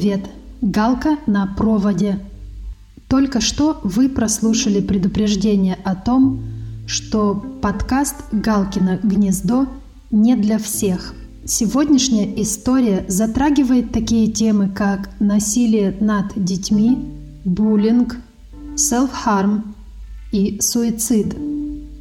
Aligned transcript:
Привет! 0.00 0.30
Галка 0.62 1.18
на 1.26 1.46
проводе. 1.46 2.18
Только 3.06 3.42
что 3.42 3.82
вы 3.84 4.08
прослушали 4.08 4.80
предупреждение 4.80 5.76
о 5.84 5.94
том, 5.94 6.42
что 6.86 7.34
подкаст 7.60 8.14
«Галкино 8.32 8.98
гнездо» 9.02 9.66
не 10.10 10.36
для 10.36 10.56
всех. 10.58 11.12
Сегодняшняя 11.44 12.32
история 12.40 13.04
затрагивает 13.08 13.92
такие 13.92 14.32
темы, 14.32 14.70
как 14.70 15.10
насилие 15.20 15.94
над 16.00 16.32
детьми, 16.34 16.96
буллинг, 17.44 18.16
self-harm 18.76 19.64
и 20.32 20.62
суицид. 20.62 21.36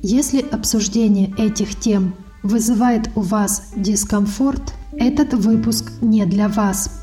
Если 0.01 0.39
обсуждение 0.39 1.33
этих 1.37 1.77
тем 1.77 2.13
вызывает 2.43 3.09
у 3.15 3.19
вас 3.19 3.73
дискомфорт, 3.75 4.73
этот 4.93 5.33
выпуск 5.33 5.91
не 5.99 6.25
для 6.25 6.47
вас– 6.47 6.95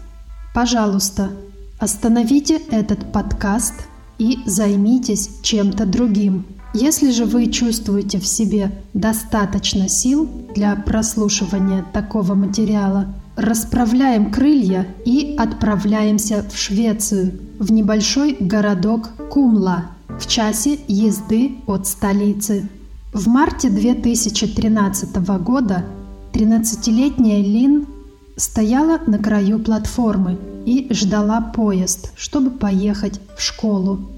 Пожалуйста, 0.56 1.32
остановите 1.78 2.56
этот 2.70 3.12
подкаст 3.12 3.74
и 4.16 4.38
займитесь 4.46 5.28
чем-то 5.42 5.84
другим. 5.84 6.46
Если 6.72 7.10
же 7.10 7.26
вы 7.26 7.48
чувствуете 7.48 8.18
в 8.18 8.26
себе 8.26 8.72
достаточно 8.94 9.86
сил 9.86 10.26
для 10.54 10.74
прослушивания 10.74 11.84
такого 11.92 12.32
материала, 12.32 13.14
расправляем 13.36 14.32
крылья 14.32 14.86
и 15.04 15.36
отправляемся 15.38 16.42
в 16.50 16.56
Швецию, 16.56 17.38
в 17.58 17.70
небольшой 17.70 18.34
городок 18.40 19.10
Кумла, 19.30 19.90
в 20.08 20.26
часе 20.26 20.78
езды 20.88 21.56
от 21.66 21.86
столицы. 21.86 22.66
В 23.12 23.28
марте 23.28 23.68
2013 23.68 25.16
года 25.42 25.84
13-летняя 26.32 27.42
Лин 27.42 27.88
стояла 28.36 29.00
на 29.06 29.18
краю 29.18 29.58
платформы 29.58 30.38
и 30.66 30.86
ждала 30.92 31.40
поезд, 31.40 32.12
чтобы 32.16 32.50
поехать 32.50 33.20
в 33.36 33.42
школу. 33.42 34.10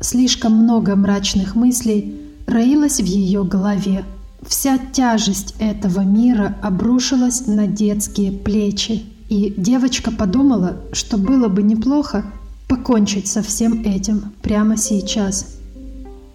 Слишком 0.00 0.54
много 0.54 0.96
мрачных 0.96 1.54
мыслей 1.54 2.20
роилось 2.46 3.00
в 3.00 3.04
ее 3.04 3.44
голове. 3.44 4.04
Вся 4.46 4.78
тяжесть 4.78 5.54
этого 5.58 6.00
мира 6.00 6.56
обрушилась 6.62 7.46
на 7.46 7.66
детские 7.66 8.32
плечи, 8.32 9.04
и 9.28 9.54
девочка 9.56 10.10
подумала, 10.10 10.76
что 10.92 11.16
было 11.16 11.48
бы 11.48 11.62
неплохо 11.62 12.24
покончить 12.68 13.28
со 13.28 13.42
всем 13.42 13.82
этим 13.84 14.32
прямо 14.42 14.76
сейчас. 14.76 15.56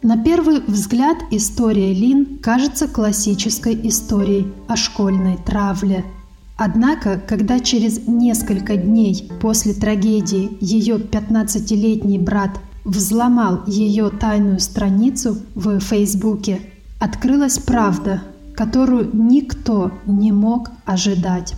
На 0.02 0.18
первый 0.18 0.62
взгляд 0.62 1.18
история 1.32 1.94
Лин 1.94 2.40
кажется 2.40 2.88
классической 2.88 3.78
историей 3.88 4.48
о 4.68 4.76
школьной 4.76 5.38
травле– 5.38 6.06
Однако, 6.58 7.22
когда 7.28 7.60
через 7.60 8.08
несколько 8.08 8.78
дней 8.78 9.30
после 9.40 9.74
трагедии 9.74 10.58
ее 10.60 10.96
15-летний 10.96 12.18
брат 12.18 12.60
взломал 12.84 13.64
ее 13.68 14.10
тайную 14.10 14.60
страницу 14.60 15.38
в 15.54 15.80
Фейсбуке, 15.80 16.60
открылась 17.00 17.60
правда, 17.60 18.24
которую 18.56 19.12
никто 19.14 19.92
не 20.08 20.32
мог 20.32 20.72
ожидать. 20.84 21.54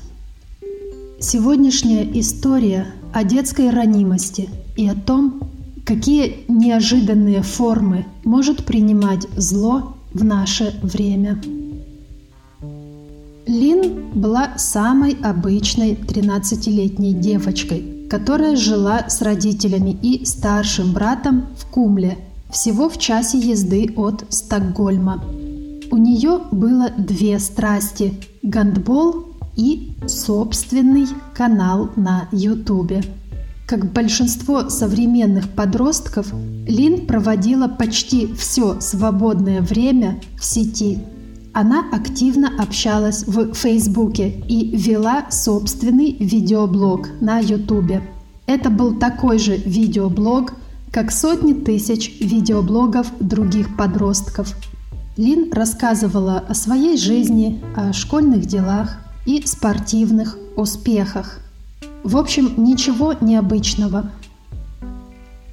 Сегодняшняя 1.22 2.04
история 2.20 2.88
о 3.14 3.24
детской 3.24 3.70
ранимости 3.70 4.50
и 4.76 4.88
о 4.88 4.96
том, 4.96 5.50
какие 5.86 6.44
неожиданные 6.50 7.42
формы 7.42 8.06
может 8.26 8.66
принимать 8.66 9.28
зло 9.38 9.96
в 10.14 10.26
наше 10.26 10.78
время. 10.84 11.42
Лин 13.50 14.12
была 14.14 14.60
самой 14.60 15.18
обычной 15.24 15.96
13-летней 15.96 17.14
девочкой, 17.14 18.06
которая 18.08 18.56
жила 18.56 19.10
с 19.10 19.24
родителями 19.24 19.98
и 20.04 20.24
старшим 20.24 20.94
братом 20.94 21.48
в 21.58 21.66
Кумле, 21.66 22.20
всего 22.52 22.90
в 22.90 23.00
часе 23.00 23.40
езды 23.40 23.92
от 23.96 24.24
Стокгольма. 24.30 25.24
У 25.90 25.98
нее 25.98 26.42
было 26.52 26.92
две 26.96 27.40
страсти– 27.40 28.14
гандбол 28.44 29.26
и 29.56 29.94
собственный 30.06 31.08
канал 31.34 31.90
на 31.96 32.30
Ютубе. 32.32 33.02
Как 33.66 33.92
большинство 33.92 34.70
современных 34.70 35.50
подростков, 35.50 36.32
Лин 36.68 37.08
проводила 37.08 37.68
почти 37.68 38.32
все 38.32 38.80
свободное 38.80 39.62
время 39.62 40.22
в 40.38 40.46
сети– 40.46 41.00
она 41.54 41.86
активно 41.92 42.52
общалась 42.58 43.26
в 43.26 43.54
Фейсбуке 43.54 44.30
и 44.48 44.76
вела 44.76 45.30
собственный 45.30 46.16
видеоблог 46.20 47.08
на 47.22 47.40
Ютубе. 47.40 48.04
Это 48.46 48.70
был 48.70 48.98
такой 48.98 49.40
же 49.40 49.56
видеоблог, 49.56 50.54
как 50.92 51.12
сотни 51.12 51.54
тысяч 51.54 52.20
видеоблогов 52.20 53.12
других 53.20 53.76
подростков. 53.78 54.56
Лин 55.18 55.52
рассказывала 55.52 56.40
о 56.40 56.54
своей 56.54 56.98
жизни, 56.98 57.62
о 57.76 57.94
школьных 57.94 58.46
делах 58.46 58.98
и 59.26 59.46
спортивных 59.46 60.38
успехах. 60.56 61.40
В 62.04 62.18
общем, 62.18 62.54
ничего 62.58 63.14
необычного. 63.20 64.12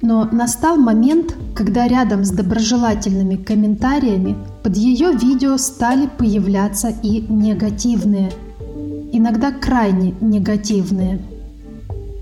Но 0.01 0.25
настал 0.31 0.77
момент, 0.77 1.35
когда 1.55 1.87
рядом 1.87 2.23
с 2.23 2.29
доброжелательными 2.29 3.35
комментариями 3.35 4.35
под 4.63 4.77
ее 4.77 5.11
видео 5.11 5.57
стали 5.57 6.07
появляться 6.17 6.93
и 7.01 7.21
негативные, 7.21 8.31
иногда 9.11 9.51
крайне 9.51 10.13
негативные. 10.21 11.19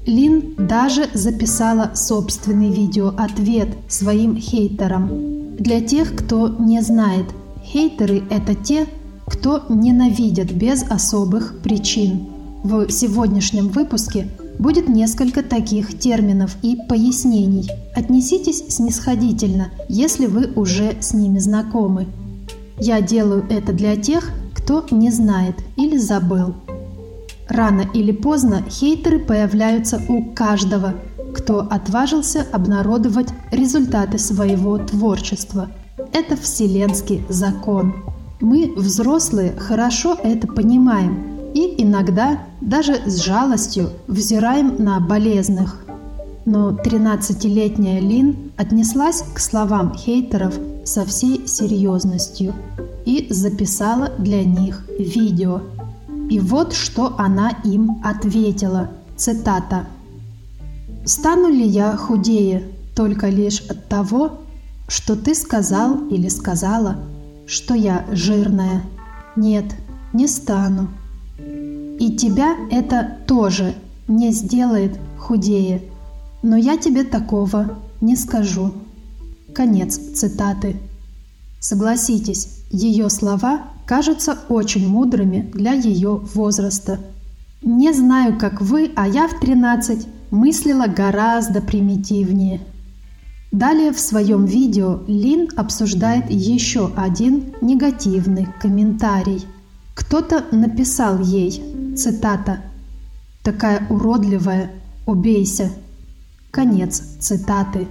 Лин 0.05 0.55
даже 0.57 1.07
записала 1.13 1.91
собственный 1.95 2.71
видеоответ 2.71 3.69
своим 3.89 4.37
хейтерам. 4.37 5.55
Для 5.57 5.81
тех, 5.81 6.15
кто 6.15 6.47
не 6.47 6.81
знает, 6.81 7.25
хейтеры– 7.63 8.23
это 8.29 8.53
те, 8.55 8.85
кто 9.25 9.63
ненавидят 9.67 10.51
без 10.51 10.83
особых 10.83 11.59
причин. 11.61 12.27
В 12.63 12.89
сегодняшнем 12.89 13.69
выпуске– 13.69 14.29
Будет 14.59 14.87
несколько 14.87 15.43
таких 15.43 15.99
терминов 15.99 16.55
и 16.61 16.77
пояснений. 16.87 17.69
Отнеситесь 17.95 18.63
снисходительно, 18.69 19.69
если 19.89 20.27
вы 20.27 20.51
уже 20.55 20.95
с 21.01 21.13
ними 21.13 21.39
знакомы. 21.39 22.07
Я 22.79 23.01
делаю 23.01 23.45
это 23.49 23.73
для 23.73 23.95
тех, 23.95 24.31
кто 24.53 24.85
не 24.91 25.11
знает 25.11 25.55
или 25.75 25.97
забыл. 25.97 26.55
Рано 27.47 27.83
или 27.93 28.11
поздно 28.11 28.63
хейтеры 28.69 29.19
появляются 29.19 30.01
у 30.07 30.23
каждого, 30.33 30.95
кто 31.33 31.59
отважился 31.59 32.45
обнародовать 32.51 33.27
результаты 33.51 34.17
своего 34.17 34.77
творчества. 34.77 35.69
Это 36.11 36.35
вселенский 36.37 37.23
закон. 37.29 37.93
Мы, 38.41 38.73
взрослые, 38.75 39.53
хорошо 39.57 40.17
это 40.21 40.47
понимаем– 40.47 41.31
и 41.55 41.81
иногда 41.81 42.39
даже 42.59 43.01
с 43.05 43.23
жалостью 43.23 43.89
взираем 44.07 44.75
на 44.77 44.99
болезных. 44.99 45.85
Но 46.43 46.71
13-летняя 46.71 48.01
Лин 48.01 48.51
отнеслась 48.57 49.23
к 49.33 49.39
словам 49.39 49.95
хейтеров 49.95 50.53
со 50.83 51.05
всей 51.05 51.47
серьезностью 51.47 52.53
и 53.05 53.27
записала 53.29 54.11
для 54.19 54.43
них 54.43 54.85
видео. 54.99 55.61
И 56.29 56.39
вот 56.39 56.73
что 56.73 57.15
она 57.17 57.51
им 57.63 58.01
ответила. 58.03 58.89
Цитата. 59.15 59.85
«Стану 61.05 61.47
ли 61.47 61.65
я 61.65 61.95
худее 61.95 62.63
только 62.95 63.29
лишь 63.29 63.61
от 63.61 63.87
того, 63.87 64.39
что 64.89 65.15
ты 65.15 65.33
сказал 65.33 66.05
или 66.09 66.27
сказала, 66.27 66.97
что 67.47 67.75
я 67.75 68.05
жирная? 68.11 68.83
Нет, 69.37 69.65
не 70.11 70.27
стану. 70.27 70.89
И 71.99 72.15
тебя 72.15 72.55
это 72.71 73.17
тоже 73.27 73.75
не 74.07 74.31
сделает 74.31 74.99
худее. 75.17 75.81
Но 76.43 76.55
я 76.55 76.77
тебе 76.77 77.03
такого 77.03 77.77
не 78.01 78.15
скажу. 78.15 78.73
Конец 79.53 79.97
цитаты. 79.97 80.75
Согласитесь, 81.59 82.63
ее 82.69 83.09
слова 83.09 83.63
кажутся 83.85 84.37
очень 84.49 84.87
мудрыми 84.87 85.49
для 85.53 85.73
ее 85.73 86.21
возраста. 86.33 86.99
Не 87.61 87.93
знаю, 87.93 88.37
как 88.37 88.61
вы, 88.61 88.91
а 88.95 89.07
я 89.07 89.27
в 89.27 89.39
13 89.39 90.07
мыслила 90.31 90.87
гораздо 90.87 91.61
примитивнее. 91.61 92.61
Далее 93.51 93.91
в 93.91 93.99
своем 93.99 94.45
видео 94.45 94.99
Лин 95.07 95.47
обсуждает 95.55 96.29
еще 96.29 96.91
один 96.95 97.53
негативный 97.61 98.47
комментарий. 98.61 99.45
Кто-то 99.95 100.45
написал 100.51 101.19
ей, 101.21 101.95
цитата, 101.97 102.59
«Такая 103.43 103.87
уродливая, 103.89 104.71
убейся». 105.07 105.71
Конец 106.51 107.01
цитаты. 107.19 107.87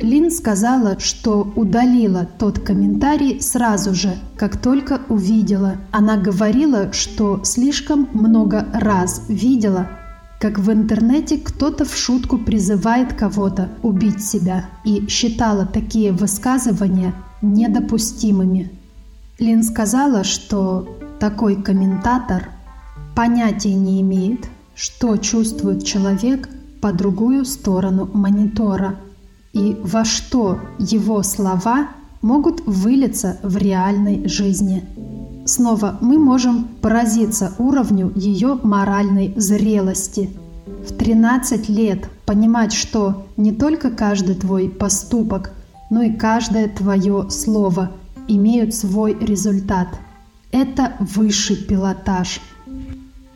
Лин 0.00 0.30
сказала, 0.30 1.00
что 1.00 1.52
удалила 1.56 2.28
тот 2.38 2.60
комментарий 2.60 3.40
сразу 3.40 3.94
же, 3.94 4.16
как 4.36 4.56
только 4.60 5.00
увидела. 5.08 5.76
Она 5.90 6.16
говорила, 6.16 6.92
что 6.92 7.40
слишком 7.42 8.08
много 8.12 8.68
раз 8.72 9.22
видела, 9.28 9.88
как 10.40 10.58
в 10.58 10.70
интернете 10.70 11.38
кто-то 11.38 11.84
в 11.84 11.96
шутку 11.96 12.38
призывает 12.38 13.14
кого-то 13.14 13.70
убить 13.82 14.24
себя 14.24 14.66
и 14.84 15.08
считала 15.08 15.66
такие 15.66 16.12
высказывания 16.12 17.12
недопустимыми. 17.42 18.70
Лин 19.38 19.62
сказала, 19.62 20.24
что 20.24 20.97
такой 21.18 21.62
комментатор 21.62 22.50
понятия 23.14 23.74
не 23.74 24.00
имеет, 24.00 24.48
что 24.74 25.16
чувствует 25.16 25.84
человек 25.84 26.48
по 26.80 26.92
другую 26.92 27.44
сторону 27.44 28.08
монитора– 28.12 28.96
и 29.52 29.76
во 29.82 30.04
что 30.04 30.60
его 30.78 31.22
слова 31.22 31.88
могут 32.22 32.60
вылиться 32.66 33.38
в 33.42 33.56
реальной 33.56 34.28
жизни. 34.28 34.84
Снова 35.46 35.96
мы 36.00 36.18
можем 36.18 36.68
поразиться 36.82 37.52
уровню 37.58 38.12
ее 38.14 38.58
моральной 38.62 39.32
зрелости. 39.36 40.30
В 40.86 40.92
13 40.94 41.68
лет 41.68 42.08
понимать, 42.26 42.72
что 42.72 43.26
не 43.36 43.52
только 43.52 43.90
каждый 43.90 44.34
твой 44.34 44.68
поступок, 44.68 45.52
но 45.90 46.02
и 46.02 46.12
каждое 46.12 46.68
твое 46.68 47.30
слово 47.30 47.92
имеют 48.28 48.74
свой 48.74 49.16
результат. 49.18 49.88
Это 50.50 50.96
высший 51.00 51.56
пилотаж. 51.56 52.40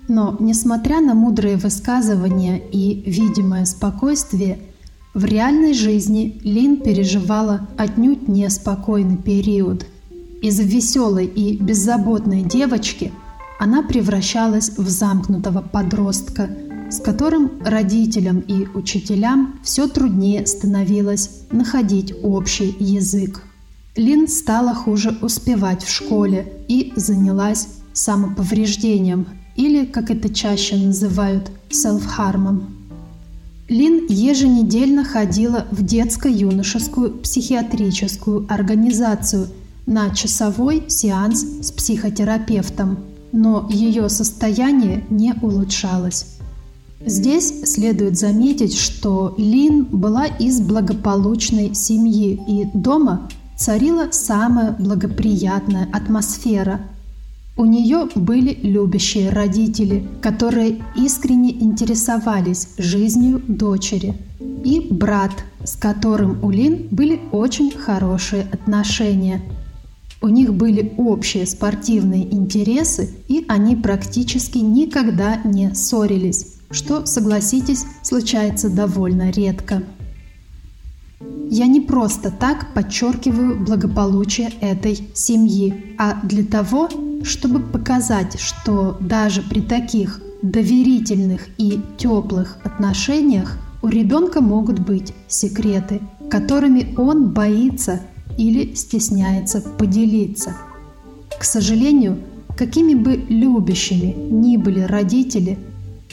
Но, 0.08 0.36
несмотря 0.40 1.00
на 1.00 1.14
мудрые 1.14 1.56
высказывания 1.56 2.58
и 2.58 3.02
видимое 3.10 3.64
спокойствие– 3.64 4.58
в 5.14 5.26
реальной 5.26 5.74
жизни 5.74 6.40
Лин 6.42 6.78
переживала 6.78 7.68
отнюдь 7.76 8.28
неспокойный 8.28 9.18
период. 9.18 9.84
Из 10.40 10.58
веселой 10.58 11.26
и 11.26 11.58
беззаботной 11.58 12.42
девочки 12.42 13.12
она 13.60 13.82
превращалась 13.82 14.70
в 14.70 14.88
замкнутого 14.88 15.60
подростка, 15.60 16.48
с 16.90 16.98
которым 16.98 17.52
родителям 17.62 18.40
и 18.40 18.66
учителям 18.72 19.60
все 19.62 19.86
труднее 19.86 20.46
становилось 20.46 21.42
находить 21.50 22.14
общий 22.22 22.74
язык. 22.80 23.42
Лин 23.94 24.26
стала 24.26 24.74
хуже 24.74 25.18
успевать 25.20 25.84
в 25.84 25.90
школе 25.90 26.50
и 26.66 26.94
занялась 26.96 27.68
самоповреждением, 27.92 29.26
или, 29.54 29.84
как 29.84 30.10
это 30.10 30.32
чаще 30.32 30.76
называют, 30.76 31.50
селфхармом. 31.68 32.74
Лин 33.68 34.06
еженедельно 34.08 35.04
ходила 35.04 35.66
в 35.70 35.82
детско-юношескую 35.84 37.18
психиатрическую 37.18 38.46
организацию 38.48 39.48
на 39.84 40.14
часовой 40.14 40.84
сеанс 40.88 41.44
с 41.60 41.70
психотерапевтом, 41.70 42.98
но 43.32 43.68
ее 43.70 44.08
состояние 44.08 45.04
не 45.10 45.34
улучшалось. 45.42 46.38
Здесь 47.04 47.64
следует 47.64 48.18
заметить, 48.18 48.74
что 48.74 49.34
Лин 49.36 49.84
была 49.84 50.26
из 50.26 50.60
благополучной 50.60 51.74
семьи, 51.74 52.40
и 52.48 52.64
дома 52.72 53.28
царила 53.62 54.08
самая 54.10 54.72
благоприятная 54.72 55.88
атмосфера– 55.92 56.80
у 57.54 57.66
нее 57.66 58.08
были 58.14 58.58
любящие 58.62 59.28
родители, 59.28 60.08
которые 60.22 60.80
искренне 60.96 61.52
интересовались 61.52 62.68
жизнью 62.78 63.42
дочери, 63.46 64.14
и 64.64 64.88
брат, 64.90 65.32
с 65.62 65.76
которым 65.76 66.42
у 66.42 66.50
Лин 66.50 66.88
были 66.90 67.20
очень 67.30 67.70
хорошие 67.70 68.46
отношения. 68.50 69.42
У 70.22 70.28
них 70.28 70.54
были 70.54 70.94
общие 70.96 71.46
спортивные 71.46 72.32
интересы, 72.32 73.14
и 73.28 73.44
они 73.48 73.76
практически 73.76 74.58
никогда 74.58 75.38
не 75.44 75.74
ссорились, 75.74 76.54
что, 76.70 77.04
согласитесь, 77.04 77.84
случается 78.02 78.70
довольно 78.70 79.30
редко. 79.30 79.82
Я 81.50 81.66
не 81.66 81.80
просто 81.80 82.30
так 82.30 82.72
подчеркиваю 82.72 83.62
благополучие 83.62 84.52
этой 84.60 85.08
семьи, 85.14 85.94
а 85.98 86.20
для 86.22 86.44
того, 86.44 86.88
чтобы 87.24 87.60
показать, 87.60 88.40
что 88.40 88.96
даже 89.00 89.42
при 89.42 89.60
таких 89.60 90.20
доверительных 90.42 91.48
и 91.58 91.80
теплых 91.98 92.58
отношениях 92.64 93.58
у 93.82 93.88
ребенка 93.88 94.40
могут 94.40 94.78
быть 94.78 95.12
секреты, 95.28 96.00
которыми 96.30 96.94
он 96.96 97.30
боится 97.30 98.00
или 98.38 98.74
стесняется 98.74 99.60
поделиться. 99.60 100.56
К 101.38 101.44
сожалению, 101.44 102.18
какими 102.56 102.94
бы 102.94 103.14
любящими 103.28 104.14
ни 104.30 104.56
были 104.56 104.80
родители, 104.80 105.58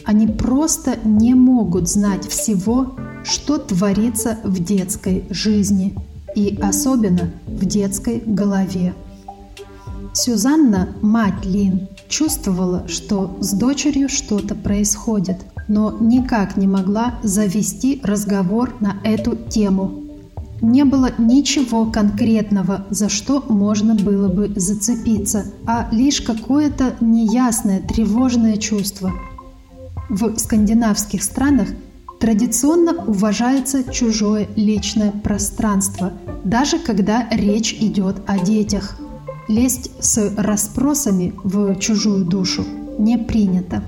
они 0.05 0.27
просто 0.27 0.97
не 1.03 1.33
могут 1.33 1.89
знать 1.89 2.27
всего, 2.27 2.95
что 3.23 3.57
творится 3.57 4.37
в 4.43 4.63
детской 4.63 5.25
жизни 5.29 5.95
и 6.35 6.57
особенно 6.61 7.31
в 7.47 7.65
детской 7.65 8.21
голове. 8.25 8.93
Сюзанна, 10.13 10.89
мать 11.01 11.45
Лин, 11.45 11.87
чувствовала, 12.07 12.87
что 12.87 13.37
с 13.39 13.53
дочерью 13.53 14.09
что-то 14.09 14.55
происходит, 14.55 15.37
но 15.67 15.95
никак 15.99 16.57
не 16.57 16.67
могла 16.67 17.19
завести 17.23 18.01
разговор 18.03 18.75
на 18.79 18.95
эту 19.03 19.35
тему. 19.35 20.03
Не 20.61 20.83
было 20.83 21.11
ничего 21.17 21.85
конкретного, 21.85 22.85
за 22.89 23.07
что 23.07 23.41
можно 23.47 23.95
было 23.95 24.27
бы 24.27 24.51
зацепиться, 24.55 25.45
а 25.65 25.87
лишь 25.91 26.21
какое-то 26.21 26.95
неясное 26.99 27.79
тревожное 27.79 28.57
чувство. 28.57 29.13
В 30.09 30.37
скандинавских 30.37 31.23
странах 31.23 31.69
традиционно 32.19 33.05
уважается 33.05 33.91
чужое 33.91 34.47
личное 34.55 35.11
пространство, 35.11 36.13
даже 36.43 36.79
когда 36.79 37.27
речь 37.31 37.73
идет 37.73 38.17
о 38.27 38.39
детях– 38.39 38.97
Лезть 39.49 39.89
с 39.99 40.35
расспросами 40.37 41.33
в 41.43 41.75
чужую 41.79 42.23
душу 42.23 42.63
не 42.99 43.17
принято. 43.17 43.83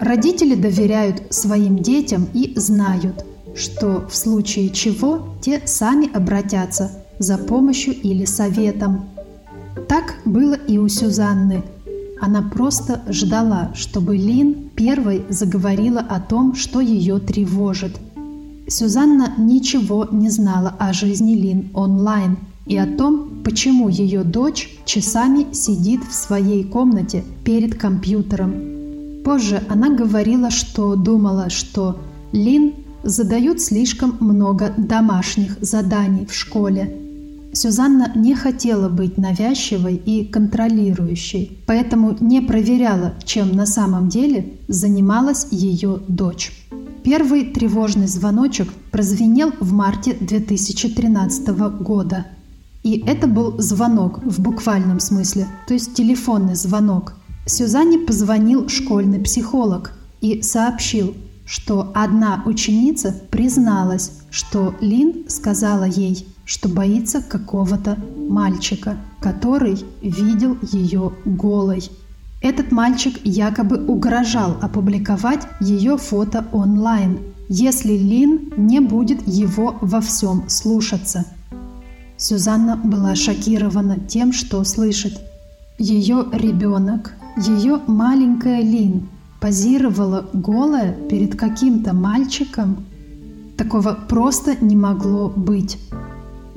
Родители 0.00 0.56
доверяют 0.56 1.22
своим 1.32 1.78
детям 1.78 2.26
и 2.34 2.52
знают, 2.58 3.24
что 3.54 4.08
в 4.08 4.16
случае 4.16 4.70
чего 4.70 5.36
те 5.40 5.62
сами 5.66 6.12
обратятся 6.12 6.90
за 7.20 7.38
помощью 7.38 7.94
или 7.94 8.24
советом. 8.24 9.08
Так 9.88 10.16
было 10.24 10.54
и 10.54 10.78
у 10.78 10.88
Сюзанны. 10.88 11.62
Она 12.20 12.42
просто 12.42 13.02
ждала, 13.08 13.72
чтобы 13.74 14.16
Лин 14.16 14.70
первой 14.74 15.24
заговорила 15.28 16.00
о 16.00 16.20
том, 16.20 16.54
что 16.54 16.80
ее 16.80 17.18
тревожит. 17.18 17.98
Сюзанна 18.66 19.34
ничего 19.38 20.06
не 20.10 20.30
знала 20.30 20.74
о 20.78 20.92
жизни 20.92 21.34
Лин 21.34 21.70
онлайн– 21.74 22.36
и 22.68 22.76
о 22.76 22.86
том, 22.86 23.42
почему 23.42 23.88
ее 23.88 24.22
дочь 24.22 24.78
часами 24.84 25.46
сидит 25.52 26.04
в 26.04 26.12
своей 26.12 26.64
комнате 26.64 27.24
перед 27.42 27.74
компьютером. 27.74 29.22
Позже 29.24 29.62
она 29.68 29.88
говорила, 29.88 30.50
что 30.50 30.94
думала, 30.94 31.48
что 31.48 31.98
Лин 32.32 32.74
задают 33.02 33.60
слишком 33.60 34.16
много 34.20 34.74
домашних 34.76 35.56
заданий 35.62 36.26
в 36.26 36.34
школе. 36.34 36.94
Сюзанна 37.58 38.12
не 38.14 38.36
хотела 38.36 38.88
быть 38.88 39.18
навязчивой 39.18 39.96
и 39.96 40.24
контролирующей, 40.24 41.60
поэтому 41.66 42.16
не 42.20 42.40
проверяла, 42.40 43.14
чем 43.24 43.50
на 43.50 43.66
самом 43.66 44.08
деле 44.08 44.60
занималась 44.68 45.48
ее 45.50 46.00
дочь. 46.06 46.52
Первый 47.02 47.46
тревожный 47.46 48.06
звоночек 48.06 48.72
прозвенел 48.92 49.52
в 49.58 49.72
марте 49.72 50.16
2013 50.20 51.48
года– 51.82 52.26
и 52.84 53.02
это 53.06 53.26
был 53.26 53.60
звонок 53.60 54.24
в 54.24 54.40
буквальном 54.40 55.00
смысле, 55.00 55.48
то 55.66 55.74
есть 55.74 55.94
телефонный 55.94 56.54
звонок. 56.54 57.14
Сюзанне 57.44 57.98
позвонил 57.98 58.68
школьный 58.68 59.18
психолог 59.18 59.92
и 60.20 60.42
сообщил, 60.42 61.14
что 61.44 61.90
одна 61.92 62.42
ученица 62.46 63.12
призналась, 63.30 64.12
что 64.30 64.76
Лин 64.80 65.28
сказала 65.28 65.84
ей, 65.84 66.28
что 66.48 66.70
боится 66.70 67.20
какого-то 67.20 67.98
мальчика, 68.16 68.96
который 69.20 69.84
видел 70.00 70.56
ее 70.62 71.12
голой. 71.26 71.90
Этот 72.40 72.72
мальчик 72.72 73.20
якобы 73.22 73.84
угрожал 73.84 74.56
опубликовать 74.62 75.46
ее 75.60 75.98
фото 75.98 76.46
онлайн, 76.52 77.18
если 77.50 77.92
Лин 77.92 78.54
не 78.56 78.80
будет 78.80 79.28
его 79.28 79.76
во 79.82 80.00
всем 80.00 80.48
слушаться. 80.48 81.26
Сюзанна 82.16 82.76
была 82.76 83.14
шокирована 83.14 84.00
тем, 84.00 84.32
что 84.32 84.64
слышит. 84.64 85.20
Ее 85.78 86.28
ребенок, 86.32 87.12
ее 87.36 87.78
маленькая 87.86 88.62
Лин, 88.62 89.10
позировала 89.38 90.26
голая 90.32 90.94
перед 91.10 91.38
каким-то 91.38 91.92
мальчиком. 91.92 92.86
Такого 93.58 93.98
просто 94.08 94.56
не 94.64 94.76
могло 94.76 95.28
быть. 95.28 95.76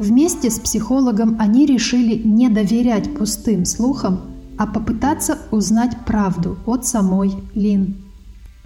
Вместе 0.02 0.50
с 0.50 0.60
психологом 0.60 1.36
они 1.40 1.68
решили 1.68 2.20
не 2.24 2.50
доверять 2.50 3.16
пустым 3.16 3.66
слухам, 3.66 4.22
а 4.58 4.66
попытаться 4.66 5.38
узнать 5.52 5.96
правду 6.08 6.58
от 6.66 6.88
самой 6.88 7.36
Лин. 7.54 7.98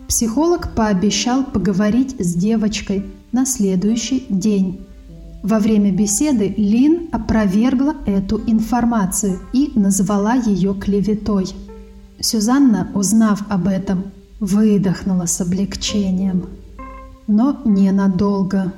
Психолог 0.07 0.73
пообещал 0.73 1.43
поговорить 1.43 2.15
с 2.19 2.35
девочкой 2.35 3.03
на 3.33 3.45
следующий 3.45 4.25
день. 4.29 4.79
Во 5.43 5.59
время 5.59 5.91
беседы 5.91 6.53
Лин 6.55 7.09
опровергла 7.11 7.95
эту 8.05 8.39
информацию 8.47 9.41
и 9.51 9.73
назвала 9.75 10.35
ее 10.35 10.73
клеветой. 10.73 11.47
Сюзанна, 12.17 12.87
узнав 12.93 13.43
об 13.49 13.67
этом, 13.67 14.05
выдохнула 14.39 15.25
с 15.25 15.41
облегчением. 15.41 16.45
Но 17.27 17.59
ненадолго. 17.65 18.71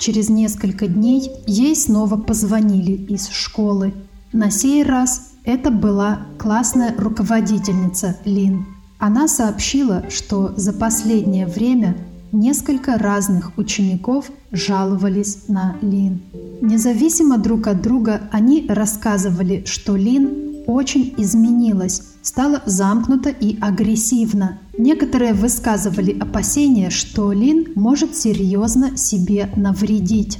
Через 0.00 0.30
несколько 0.30 0.86
дней 0.86 1.30
ей 1.46 1.76
снова 1.76 2.16
позвонили 2.16 2.92
из 2.92 3.28
школы. 3.28 3.92
На 4.32 4.50
сей 4.50 4.82
раз 4.82 5.32
это 5.44 5.70
была 5.70 6.22
классная 6.38 6.94
руководительница 6.96 8.16
Лин. 8.24 8.64
Она 8.98 9.28
сообщила, 9.28 10.06
что 10.08 10.54
за 10.56 10.72
последнее 10.72 11.46
время 11.46 11.98
несколько 12.32 12.96
разных 12.96 13.58
учеников 13.58 14.30
жаловались 14.50 15.48
на 15.48 15.76
Лин. 15.82 16.22
Независимо 16.62 17.36
друг 17.36 17.66
от 17.66 17.82
друга 17.82 18.22
они 18.32 18.66
рассказывали, 18.70 19.64
что 19.66 19.96
Лин 19.96 20.64
очень 20.66 21.12
изменилась, 21.18 22.09
стала 22.22 22.62
замкнута 22.66 23.30
и 23.30 23.58
агрессивна. 23.60 24.58
Некоторые 24.76 25.32
высказывали 25.32 26.18
опасения, 26.18 26.90
что 26.90 27.32
Лин 27.32 27.68
может 27.74 28.16
серьезно 28.16 28.96
себе 28.96 29.50
навредить. 29.56 30.38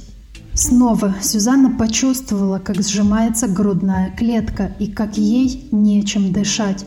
Снова 0.53 1.15
Сюзанна 1.21 1.71
почувствовала, 1.71 2.59
как 2.59 2.81
сжимается 2.81 3.47
грудная 3.47 4.13
клетка 4.17 4.75
и 4.79 4.87
как 4.87 5.17
ей 5.17 5.67
нечем 5.71 6.33
дышать. 6.33 6.85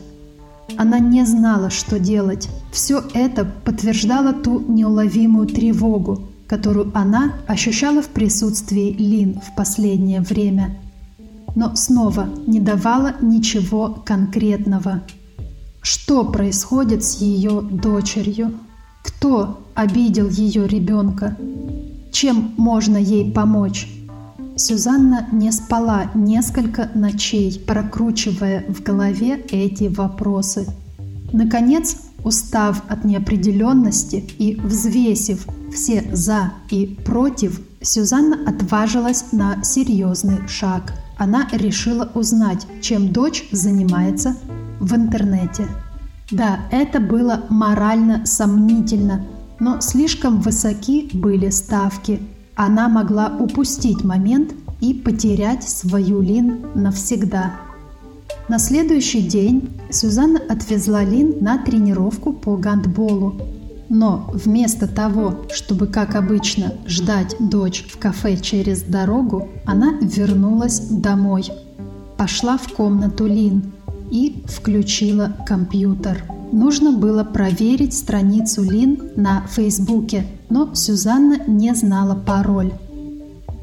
Она 0.77 0.99
не 0.99 1.25
знала, 1.25 1.69
что 1.69 1.99
делать. 1.99 2.49
Все 2.71 3.03
это 3.13 3.45
подтверждало 3.45 4.33
ту 4.33 4.59
неуловимую 4.59 5.47
тревогу, 5.47 6.29
которую 6.47 6.91
она 6.93 7.33
ощущала 7.47 8.01
в 8.01 8.09
присутствии 8.09 8.91
Лин 8.91 9.39
в 9.41 9.55
последнее 9.55 10.21
время. 10.21 10.77
Но 11.55 11.75
снова 11.75 12.27
не 12.45 12.59
давала 12.59 13.15
ничего 13.21 14.03
конкретного. 14.05 15.01
Что 15.81 16.25
происходит 16.25 17.03
с 17.03 17.21
ее 17.21 17.61
дочерью? 17.61 18.53
Кто 19.03 19.65
обидел 19.73 20.29
ее 20.29 20.67
ребенка? 20.67 21.37
Чем 22.11 22.53
можно 22.57 22.97
ей 22.97 23.31
помочь? 23.31 23.87
Сюзанна 24.57 25.27
не 25.31 25.51
спала 25.51 26.11
несколько 26.13 26.89
ночей, 26.93 27.61
прокручивая 27.67 28.65
в 28.69 28.81
голове 28.81 29.45
эти 29.51 29.85
вопросы. 29.85 30.65
Наконец, 31.33 31.97
устав 32.23 32.81
от 32.87 33.03
неопределенности 33.03 34.23
и 34.37 34.55
взвесив 34.55 35.45
все 35.73 36.03
«за» 36.13 36.53
и 36.69 36.97
«против», 37.05 37.61
Сюзанна 37.81 38.49
отважилась 38.49 39.25
на 39.31 39.63
серьезный 39.63 40.47
шаг. 40.47 40.93
Она 41.17 41.47
решила 41.51 42.09
узнать, 42.13 42.65
чем 42.81 43.11
дочь 43.11 43.47
занимается 43.51 44.35
в 44.79 44.93
интернете. 44.93 45.67
Да, 46.31 46.59
это 46.71 46.99
было 46.99 47.43
морально 47.49 48.25
сомнительно, 48.25 49.25
но 49.59 49.79
слишком 49.79 50.41
высоки 50.41 51.09
были 51.13 51.49
ставки. 51.49 52.21
Она 52.55 52.89
могла 52.89 53.27
упустить 53.39 54.03
момент 54.03 54.53
и 54.81 54.93
потерять 54.93 55.67
свою 55.67 56.21
Лин 56.21 56.65
навсегда. 56.73 57.53
На 58.47 58.59
следующий 58.59 59.21
день 59.21 59.69
Сюзанна 59.89 60.39
отвезла 60.49 61.03
Лин 61.03 61.35
на 61.41 61.57
тренировку 61.57 62.33
по 62.33 62.57
гандболу. 62.57 63.35
Но 63.89 64.29
вместо 64.33 64.87
того, 64.87 65.45
чтобы, 65.53 65.87
как 65.87 66.15
обычно, 66.15 66.73
ждать 66.87 67.35
дочь 67.39 67.85
в 67.87 67.97
кафе 67.97 68.37
через 68.37 68.81
дорогу, 68.81 69.49
она 69.65 69.93
вернулась 70.01 70.79
домой. 70.79 71.45
Пошла 72.17 72.57
в 72.57 72.67
комнату 72.73 73.25
Лин– 73.27 73.71
и 74.09 74.43
включила 74.47 75.35
компьютер. 75.45 76.23
Нужно 76.51 76.91
было 76.91 77.23
проверить 77.23 77.93
страницу 77.93 78.63
Лин 78.63 79.11
на 79.15 79.45
Фейсбуке, 79.47 80.25
но 80.49 80.73
Сюзанна 80.73 81.39
не 81.47 81.73
знала 81.73 82.15
пароль. 82.15 82.73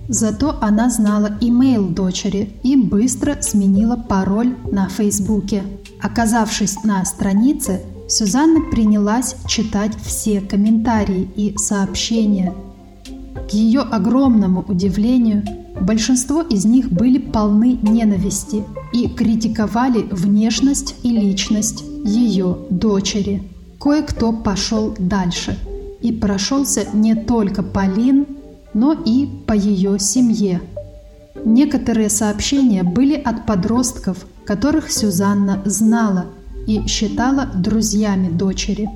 Зато 0.08 0.58
она 0.60 0.90
знала 0.90 1.30
имейл 1.40 1.88
дочери 1.88 2.56
и 2.62 2.76
быстро 2.76 3.38
сменила 3.40 3.96
пароль 3.96 4.54
на 4.70 4.88
Фейсбуке. 4.88 5.62
Оказавшись 6.02 6.82
на 6.84 7.04
странице, 7.04 7.80
Сюзанна 8.12 8.60
принялась 8.70 9.36
читать 9.48 9.92
все 10.02 10.40
комментарии 10.40 11.28
и 11.34 11.56
сообщения. 11.56 12.54
К 13.48 13.54
ее 13.54 13.80
огромному 13.80 14.64
удивлению, 14.68 15.42
большинство 15.80 16.42
из 16.42 16.64
них 16.64 16.90
были 16.90 17.18
полны 17.18 17.78
ненависти– 17.82 18.64
и 18.92 19.08
критиковали 19.08 20.02
внешность 20.10 20.94
и 21.02 21.10
личность 21.10 21.82
ее 22.04 22.58
дочери. 22.70 23.42
Кое-кто 23.80 24.32
пошел 24.32 24.94
дальше 24.98 25.58
и 26.00 26.12
прошелся 26.12 26.86
не 26.92 27.14
только 27.14 27.62
по 27.62 27.86
Лин, 27.86 28.26
но 28.74 28.92
и 28.92 29.28
по 29.46 29.52
ее 29.52 29.98
семье. 29.98 30.60
Некоторые 31.44 32.10
сообщения 32.10 32.82
были 32.82 33.14
от 33.14 33.46
подростков, 33.46 34.26
которых 34.44 34.90
Сюзанна 34.90 35.62
знала 35.64 36.26
и 36.66 36.86
считала 36.86 37.46
друзьями 37.46 38.28
дочери. 38.28 38.88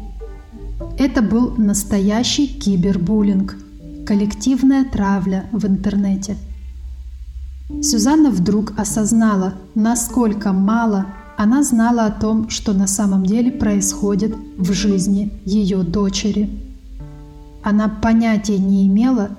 Это 0.99 1.23
был 1.23 1.55
настоящий 1.57 2.47
кибербуллинг, 2.47 3.57
коллективная 4.07 4.85
травля 4.85 5.47
в 5.53 5.67
интернете– 5.67 6.37
Сюзанна 7.83 8.31
вдруг 8.31 8.75
осознала, 8.79 9.55
насколько 9.75 10.53
мало 10.53 11.07
она 11.37 11.63
знала 11.63 12.07
о 12.07 12.11
том, 12.11 12.49
что 12.49 12.73
на 12.73 12.87
самом 12.87 13.27
деле 13.27 13.51
происходит 13.51 14.35
в 14.57 14.73
жизни 14.73 15.33
ее 15.45 15.83
дочери. 15.83 16.49
Она 17.63 17.89
понятия 17.89 18.59
не 18.59 18.87
имела, 18.87 19.31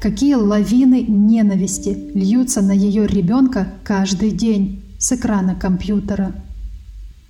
какие 0.00 0.34
лавины 0.34 1.02
ненависти 1.02 2.10
льются 2.14 2.62
на 2.62 2.72
ее 2.72 3.06
ребенка 3.06 3.66
каждый 3.82 4.30
день 4.30 4.82
с 4.98 5.12
экрана 5.12 5.56
компьютера. 5.56 6.32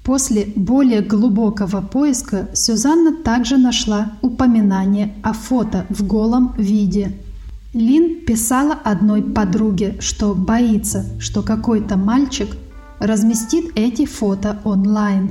После 0.05 0.47
более 0.57 1.01
глубокого 1.01 1.81
поиска 1.81 2.49
Сюзанна 2.55 3.15
также 3.23 3.57
нашла 3.57 4.13
упоминание 4.21 5.15
о 5.23 5.33
фото 5.33 5.87
в 5.89 6.07
голом 6.07 6.55
виде– 6.57 7.17
Лин 7.75 8.27
писала 8.27 8.75
одной 8.75 9.23
подруге, 9.23 9.97
что 9.99 10.35
боится, 10.35 11.07
что 11.19 11.43
какой-то 11.43 11.97
мальчик 11.97 12.55
разместит 12.99 13.73
эти 13.77 14.05
фото 14.05 14.61
онлайн. 14.65 15.31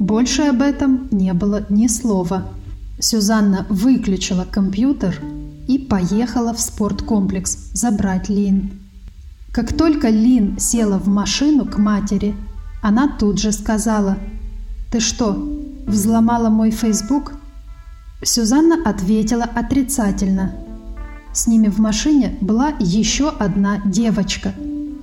Больше 0.00 0.42
об 0.42 0.62
этом 0.62 1.06
не 1.12 1.32
было 1.34 1.64
ни 1.68 1.86
слова. 1.86 2.48
Сюзанна 2.98 3.66
выключила 3.68 4.46
компьютер 4.50 5.20
и 5.68 5.78
поехала 5.78 6.52
в 6.52 6.60
спорткомплекс 6.60 7.70
забрать 7.72 8.28
Лин. 8.28 8.72
Как 9.52 9.72
только 9.76 10.08
Лин 10.08 10.58
села 10.58 10.98
в 10.98 11.06
машину 11.06 11.66
к 11.66 11.78
матери, 11.78 12.34
она 12.82 13.08
тут 13.18 13.38
же 13.38 13.52
сказала 13.52 14.18
«Ты 14.90 15.00
что, 15.00 15.36
взломала 15.86 16.48
мой 16.48 16.70
фейсбук?» 16.70 17.32
Сюзанна 18.22 18.76
ответила 18.84 19.44
отрицательно– 19.44 20.52
с 21.38 21.46
ними 21.46 21.68
в 21.68 21.78
машине 21.78 22.36
была 22.40 22.72
еще 22.80 23.28
одна 23.28 23.80
девочка, 23.84 24.52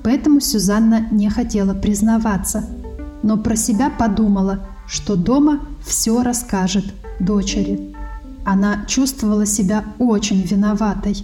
поэтому 0.03 0.41
Сюзанна 0.41 1.07
не 1.11 1.29
хотела 1.29 1.73
признаваться, 1.73 2.65
но 3.23 3.37
про 3.37 3.55
себя 3.55 3.89
подумала, 3.89 4.67
что 4.85 5.15
дома 5.15 5.61
все 5.85 6.23
расскажет 6.23 6.85
дочери. 7.21 7.95
Она 8.43 8.85
чувствовала 8.85 9.45
себя 9.45 9.85
очень 9.97 10.41
виноватой. 10.41 11.23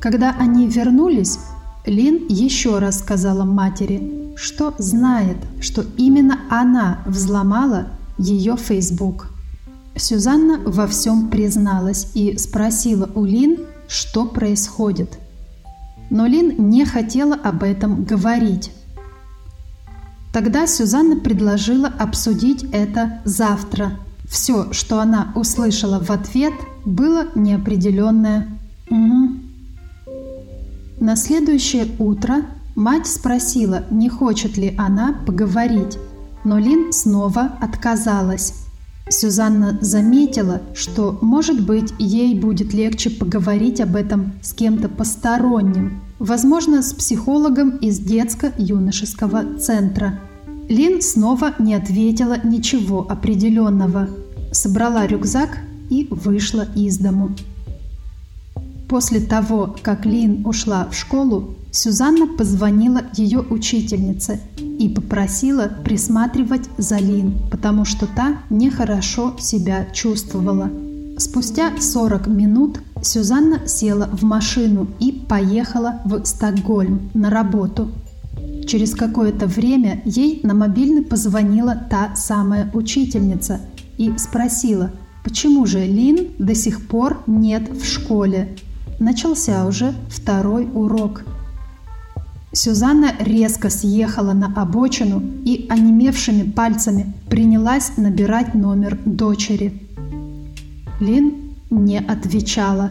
Когда 0.00 0.34
они 0.38 0.68
вернулись, 0.68 1.38
Лин 1.86 2.26
еще 2.28 2.80
раз 2.80 2.98
сказала 2.98 3.44
матери, 3.44 4.17
что 4.38 4.74
знает, 4.78 5.36
что 5.60 5.84
именно 5.96 6.38
она 6.48 7.00
взломала 7.06 7.88
ее 8.18 8.56
Facebook. 8.56 9.30
Сюзанна 9.96 10.58
во 10.64 10.86
всем 10.86 11.28
призналась 11.28 12.12
и 12.14 12.38
спросила 12.38 13.10
у 13.16 13.24
Лин, 13.24 13.58
что 13.88 14.26
происходит. 14.26 15.18
Но 16.10 16.26
Лин 16.26 16.70
не 16.70 16.84
хотела 16.84 17.34
об 17.34 17.64
этом 17.64 18.04
говорить. 18.04 18.70
Тогда 20.32 20.68
Сюзанна 20.68 21.16
предложила 21.16 21.88
обсудить 21.88 22.64
это 22.72 23.20
завтра. 23.24 23.98
Все, 24.28 24.72
что 24.72 25.00
она 25.00 25.32
услышала 25.34 25.98
в 25.98 26.10
ответ, 26.10 26.52
было 26.84 27.26
неопределенное 27.34 28.46
«Угу». 28.88 29.30
На 31.00 31.16
следующее 31.16 31.88
утро 31.98 32.42
мать 32.78 33.08
спросила, 33.08 33.84
не 33.90 34.08
хочет 34.08 34.56
ли 34.56 34.74
она 34.78 35.20
поговорить, 35.26 35.98
но 36.44 36.58
Лин 36.58 36.92
снова 36.92 37.52
отказалась. 37.60 38.54
Сюзанна 39.10 39.78
заметила, 39.80 40.62
что, 40.74 41.18
может 41.20 41.60
быть, 41.60 41.92
ей 41.98 42.38
будет 42.38 42.72
легче 42.72 43.10
поговорить 43.10 43.80
об 43.80 43.96
этом 43.96 44.34
с 44.42 44.52
кем-то 44.52 44.88
посторонним, 44.88 46.00
возможно, 46.20 46.82
с 46.82 46.92
психологом 46.92 47.70
из 47.78 47.98
детско-юношеского 47.98 49.58
центра. 49.58 50.20
Лин 50.68 51.02
снова 51.02 51.54
не 51.58 51.74
ответила 51.74 52.36
ничего 52.44 53.04
определенного, 53.08 54.08
собрала 54.52 55.06
рюкзак 55.06 55.58
и 55.90 56.06
вышла 56.10 56.66
из 56.76 56.98
дому. 56.98 57.30
После 58.88 59.20
того, 59.20 59.76
как 59.82 60.06
Лин 60.06 60.46
ушла 60.46 60.86
в 60.90 60.94
школу, 60.94 61.57
Сюзанна 61.70 62.26
позвонила 62.26 63.02
ее 63.14 63.40
учительнице 63.40 64.40
и 64.78 64.88
попросила 64.88 65.70
присматривать 65.84 66.68
за 66.78 66.98
Лин, 66.98 67.34
потому 67.50 67.84
что 67.84 68.06
та 68.06 68.38
нехорошо 68.48 69.36
себя 69.38 69.86
чувствовала. 69.92 70.70
Спустя 71.18 71.72
40 71.78 72.26
минут 72.28 72.80
Сюзанна 73.02 73.66
села 73.66 74.08
в 74.12 74.22
машину 74.22 74.88
и 74.98 75.12
поехала 75.12 76.00
в 76.04 76.24
Стокгольм 76.24 77.10
на 77.12 77.28
работу. 77.28 77.90
Через 78.66 78.94
какое-то 78.94 79.46
время 79.46 80.02
ей 80.04 80.40
на 80.42 80.54
мобильный 80.54 81.02
позвонила 81.02 81.74
та 81.74 82.14
самая 82.16 82.70
учительница 82.72 83.60
и 83.98 84.12
спросила, 84.16 84.90
почему 85.22 85.66
же 85.66 85.84
Лин 85.84 86.28
до 86.38 86.54
сих 86.54 86.86
пор 86.86 87.22
нет 87.26 87.68
в 87.68 87.84
школе. 87.84 88.56
Начался 88.98 89.66
уже 89.66 89.94
второй 90.08 90.68
урок– 90.72 91.24
Сюзанна 92.58 93.12
резко 93.20 93.70
съехала 93.70 94.32
на 94.32 94.52
обочину 94.56 95.22
и 95.44 95.68
онемевшими 95.70 96.42
пальцами 96.42 97.14
принялась 97.30 97.92
набирать 97.96 98.54
номер 98.54 98.98
дочери. 99.04 99.80
Лин 100.98 101.54
не 101.70 101.98
отвечала. 102.00 102.90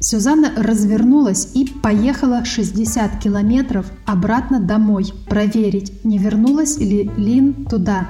Сюзанна 0.00 0.52
развернулась 0.56 1.50
и 1.54 1.66
поехала 1.82 2.46
60 2.46 3.18
километров 3.22 3.84
обратно 4.06 4.58
домой, 4.58 5.12
проверить, 5.28 6.02
не 6.02 6.16
вернулась 6.16 6.78
ли 6.78 7.10
Лин 7.18 7.66
туда. 7.66 8.08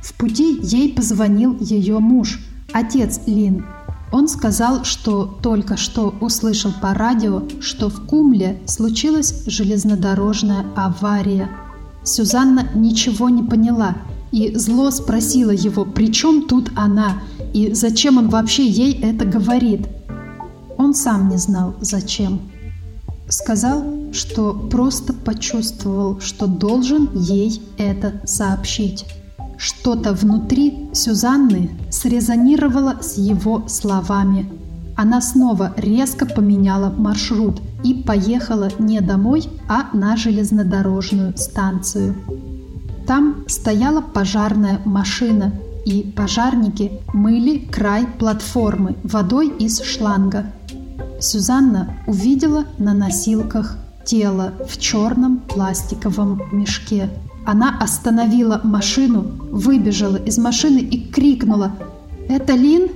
В 0.00 0.14
пути 0.14 0.60
ей 0.62 0.92
позвонил 0.92 1.58
ее 1.58 1.98
муж, 1.98 2.38
отец 2.72 3.20
Лин, 3.26 3.64
он 4.12 4.28
сказал, 4.28 4.84
что 4.84 5.38
только 5.42 5.76
что 5.76 6.14
услышал 6.20 6.72
по 6.80 6.94
радио, 6.94 7.42
что 7.60 7.88
в 7.88 8.06
Кумле 8.06 8.60
случилась 8.66 9.44
железнодорожная 9.46 10.66
авария. 10.76 11.48
Сюзанна 12.02 12.68
ничего 12.74 13.28
не 13.28 13.42
поняла 13.42 13.96
и 14.32 14.56
зло 14.56 14.90
спросила 14.90 15.50
его, 15.50 15.84
при 15.84 16.12
чем 16.12 16.46
тут 16.46 16.70
она 16.76 17.20
и 17.52 17.72
зачем 17.72 18.18
он 18.18 18.28
вообще 18.28 18.66
ей 18.66 18.98
это 19.00 19.24
говорит. 19.24 19.88
Он 20.76 20.94
сам 20.94 21.28
не 21.28 21.36
знал, 21.36 21.74
зачем. 21.80 22.40
Сказал, 23.28 23.84
что 24.12 24.54
просто 24.54 25.12
почувствовал, 25.12 26.20
что 26.20 26.46
должен 26.46 27.10
ей 27.14 27.62
это 27.78 28.20
сообщить. 28.24 29.04
Что-то 29.60 30.14
внутри 30.14 30.88
Сюзанны 30.94 31.70
срезонировало 31.90 32.96
с 33.02 33.18
его 33.18 33.68
словами. 33.68 34.50
Она 34.96 35.20
снова 35.20 35.74
резко 35.76 36.24
поменяла 36.24 36.88
маршрут 36.88 37.60
и 37.84 37.92
поехала 37.92 38.70
не 38.78 39.02
домой, 39.02 39.44
а 39.68 39.94
на 39.94 40.16
железнодорожную 40.16 41.36
станцию. 41.36 42.14
Там 43.06 43.44
стояла 43.48 44.00
пожарная 44.00 44.80
машина, 44.86 45.52
и 45.84 46.10
пожарники 46.16 46.92
мыли 47.12 47.58
край 47.58 48.06
платформы 48.18 48.96
водой 49.02 49.48
из 49.58 49.82
шланга. 49.82 50.46
Сюзанна 51.20 51.98
увидела 52.06 52.64
на 52.78 52.94
носилках 52.94 53.76
тело 54.06 54.54
в 54.66 54.78
черном 54.78 55.40
пластиковом 55.40 56.40
мешке. 56.50 57.10
Она 57.44 57.78
остановила 57.78 58.60
машину, 58.64 59.22
выбежала 59.50 60.16
из 60.16 60.38
машины 60.38 60.78
и 60.78 61.10
крикнула 61.10 61.72
«Это 62.28 62.54
Лин?» 62.54 62.88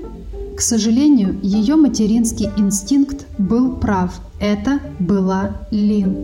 К 0.56 0.60
сожалению, 0.60 1.36
ее 1.42 1.74
материнский 1.74 2.48
инстинкт 2.56 3.26
был 3.38 3.74
прав. 3.76 4.20
Это 4.38 4.78
была 5.00 5.56
Лин. 5.72 6.16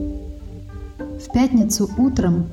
В 0.99 1.33
пятницу 1.33 1.91
утром 1.99 2.47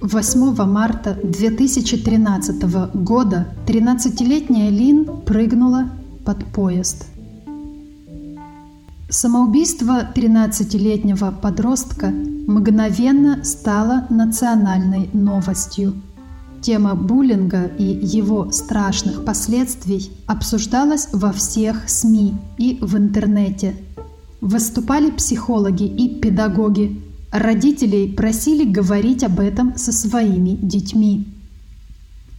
8 0.00 0.64
марта 0.64 1.18
2013 1.24 2.62
года 2.94 3.48
13-летняя 3.66 4.70
Лин 4.70 5.06
прыгнула 5.26 5.88
под 6.24 6.44
поезд. 6.44 7.06
Самоубийство 9.08 10.08
13-летнего 10.14 11.32
подростка 11.42 12.12
мгновенно 12.48 13.44
стало 13.44 14.06
национальной 14.08 15.10
новостью. 15.12 15.94
Тема 16.62 16.94
буллинга 16.94 17.66
и 17.66 17.84
его 17.84 18.50
страшных 18.50 19.24
последствий 19.24 20.10
обсуждалась 20.26 21.08
во 21.12 21.30
всех 21.30 21.88
СМИ 21.88 22.34
и 22.56 22.78
в 22.80 22.96
интернете. 22.96 23.76
Выступали 24.40 25.10
психологи 25.10 25.84
и 25.84 26.20
педагоги. 26.20 27.00
Родителей 27.30 28.12
просили 28.14 28.64
говорить 28.64 29.22
об 29.22 29.40
этом 29.40 29.76
со 29.76 29.92
своими 29.92 30.56
детьми. 30.60 31.28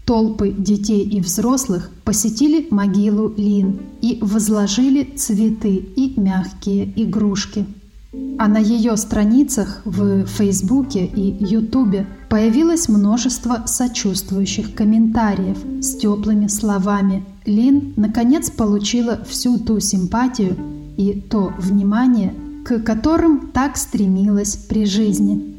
Толпы 0.06 0.50
детей 0.50 1.04
и 1.08 1.22
взрослых 1.22 1.92
посетили 2.04 2.68
могилу 2.72 3.32
Лин 3.38 3.80
и 4.02 4.18
возложили 4.22 5.04
цветы 5.04 5.76
и 5.76 6.20
мягкие 6.20 6.92
игрушки. 6.96 7.68
А 8.12 8.48
на 8.48 8.58
ее 8.58 8.98
страницах 8.98 9.82
в 9.86 10.26
Фейсбуке 10.26 11.06
и 11.06 11.46
Ютубе 11.46 12.08
появилось 12.28 12.90
множество 12.90 13.64
сочувствующих 13.68 14.74
комментариев 14.74 15.58
с 15.84 15.96
теплыми 15.96 16.48
словами. 16.48 17.24
Лин 17.46 17.94
наконец 17.98 18.50
получила 18.50 19.24
всю 19.26 19.60
ту 19.60 19.80
симпатию 19.80 20.58
и 20.98 21.22
то 21.22 21.54
внимание, 21.60 22.34
к 22.66 22.80
которым 22.80 23.52
так 23.52 23.78
стремилась 23.78 24.56
при 24.56 24.86
жизни. 24.86 25.56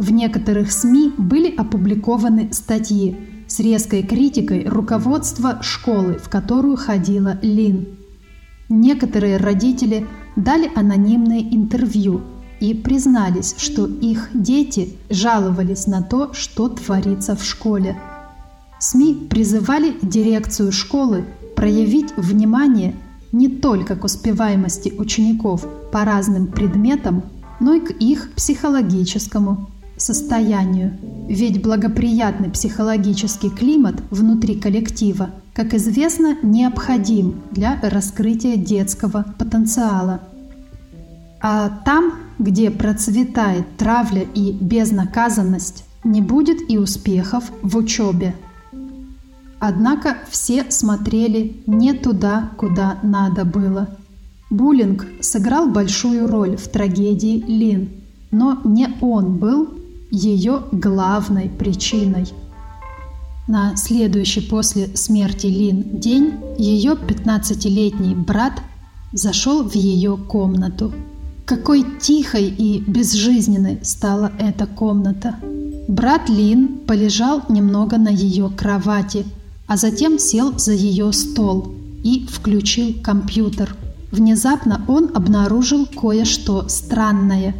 В 0.00 0.10
некоторых 0.10 0.72
СМИ 0.72 1.12
были 1.16 1.54
опубликованы 1.54 2.52
статьи, 2.52 3.16
с 3.46 3.60
резкой 3.60 4.02
критикой 4.02 4.68
руководства 4.68 5.62
школы, 5.62 6.18
в 6.22 6.28
которую 6.28 6.76
ходила 6.76 7.38
Лин. 7.40 7.88
Некоторые 8.68 9.38
родители 9.38 10.06
дали 10.38 10.70
анонимные 10.74 11.42
интервью 11.54 12.22
и 12.60 12.72
признались, 12.72 13.54
что 13.58 13.86
их 13.86 14.30
дети 14.32 14.94
жаловались 15.10 15.86
на 15.86 16.02
то, 16.02 16.32
что 16.32 16.68
творится 16.68 17.36
в 17.36 17.44
школе. 17.44 17.96
СМИ 18.78 19.26
призывали 19.28 19.96
дирекцию 20.00 20.72
школы 20.72 21.24
проявить 21.56 22.16
внимание 22.16 22.94
не 23.32 23.48
только 23.48 23.96
к 23.96 24.04
успеваемости 24.04 24.94
учеников 24.96 25.66
по 25.92 26.04
разным 26.04 26.46
предметам, 26.46 27.24
но 27.60 27.74
и 27.74 27.80
к 27.80 27.90
их 27.90 28.32
психологическому 28.36 29.68
состоянию. 29.96 30.96
Ведь 31.28 31.60
благоприятный 31.60 32.50
психологический 32.50 33.50
климат 33.50 33.96
внутри 34.10 34.54
коллектива, 34.54 35.30
как 35.58 35.74
известно, 35.74 36.36
необходим 36.40 37.42
для 37.50 37.80
раскрытия 37.82 38.56
детского 38.56 39.24
потенциала. 39.40 40.20
А 41.40 41.68
там, 41.84 42.12
где 42.38 42.70
процветает 42.70 43.76
травля 43.76 44.22
и 44.22 44.52
безнаказанность, 44.52 45.84
не 46.04 46.22
будет 46.22 46.70
и 46.70 46.78
успехов 46.78 47.50
в 47.62 47.76
учебе. 47.76 48.36
Однако 49.58 50.18
все 50.30 50.64
смотрели 50.70 51.60
не 51.66 51.92
туда, 51.92 52.50
куда 52.56 53.00
надо 53.02 53.44
было. 53.44 53.88
Буллинг 54.50 55.06
сыграл 55.20 55.68
большую 55.68 56.28
роль 56.28 56.56
в 56.56 56.68
трагедии 56.68 57.42
Лин, 57.48 57.90
но 58.30 58.60
не 58.62 58.90
он 59.00 59.38
был 59.38 59.70
ее 60.12 60.62
главной 60.70 61.50
причиной. 61.50 62.28
На 63.48 63.76
следующий 63.76 64.42
после 64.42 64.94
смерти 64.94 65.46
Лин 65.46 65.98
день 66.00 66.34
ее 66.58 66.92
15-летний 66.92 68.14
брат 68.14 68.60
зашел 69.14 69.66
в 69.66 69.74
ее 69.74 70.18
комнату. 70.18 70.92
Какой 71.46 71.82
тихой 71.98 72.48
и 72.48 72.80
безжизненной 72.80 73.78
стала 73.82 74.32
эта 74.38 74.66
комната. 74.66 75.36
Брат 75.88 76.28
Лин 76.28 76.80
полежал 76.86 77.40
немного 77.48 77.96
на 77.96 78.10
ее 78.10 78.50
кровати, 78.50 79.24
а 79.66 79.78
затем 79.78 80.18
сел 80.18 80.58
за 80.58 80.72
ее 80.72 81.10
стол 81.14 81.72
и 82.04 82.26
включил 82.26 82.96
компьютер. 83.02 83.74
Внезапно 84.12 84.84
он 84.88 85.10
обнаружил 85.14 85.86
кое-что 85.86 86.68
странное. 86.68 87.54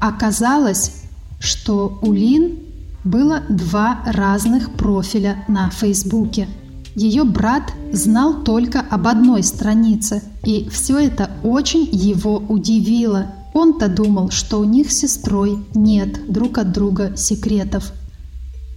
Оказалось, 0.00 1.02
что 1.38 1.98
у 2.00 2.14
Лин 2.14 2.69
было 3.04 3.42
два 3.48 4.02
разных 4.06 4.72
профиля 4.72 5.44
на 5.48 5.70
Фейсбуке. 5.70 6.48
Ее 6.94 7.24
брат 7.24 7.72
знал 7.92 8.42
только 8.42 8.80
об 8.80 9.06
одной 9.06 9.42
странице, 9.42 10.22
и 10.44 10.68
все 10.70 10.98
это 10.98 11.30
очень 11.42 11.88
его 11.90 12.36
удивило. 12.36 13.26
Он-то 13.54 13.88
думал, 13.88 14.30
что 14.30 14.60
у 14.60 14.64
них 14.64 14.90
с 14.90 14.98
сестрой 14.98 15.58
нет 15.74 16.30
друг 16.30 16.58
от 16.58 16.72
друга 16.72 17.16
секретов. 17.16 17.92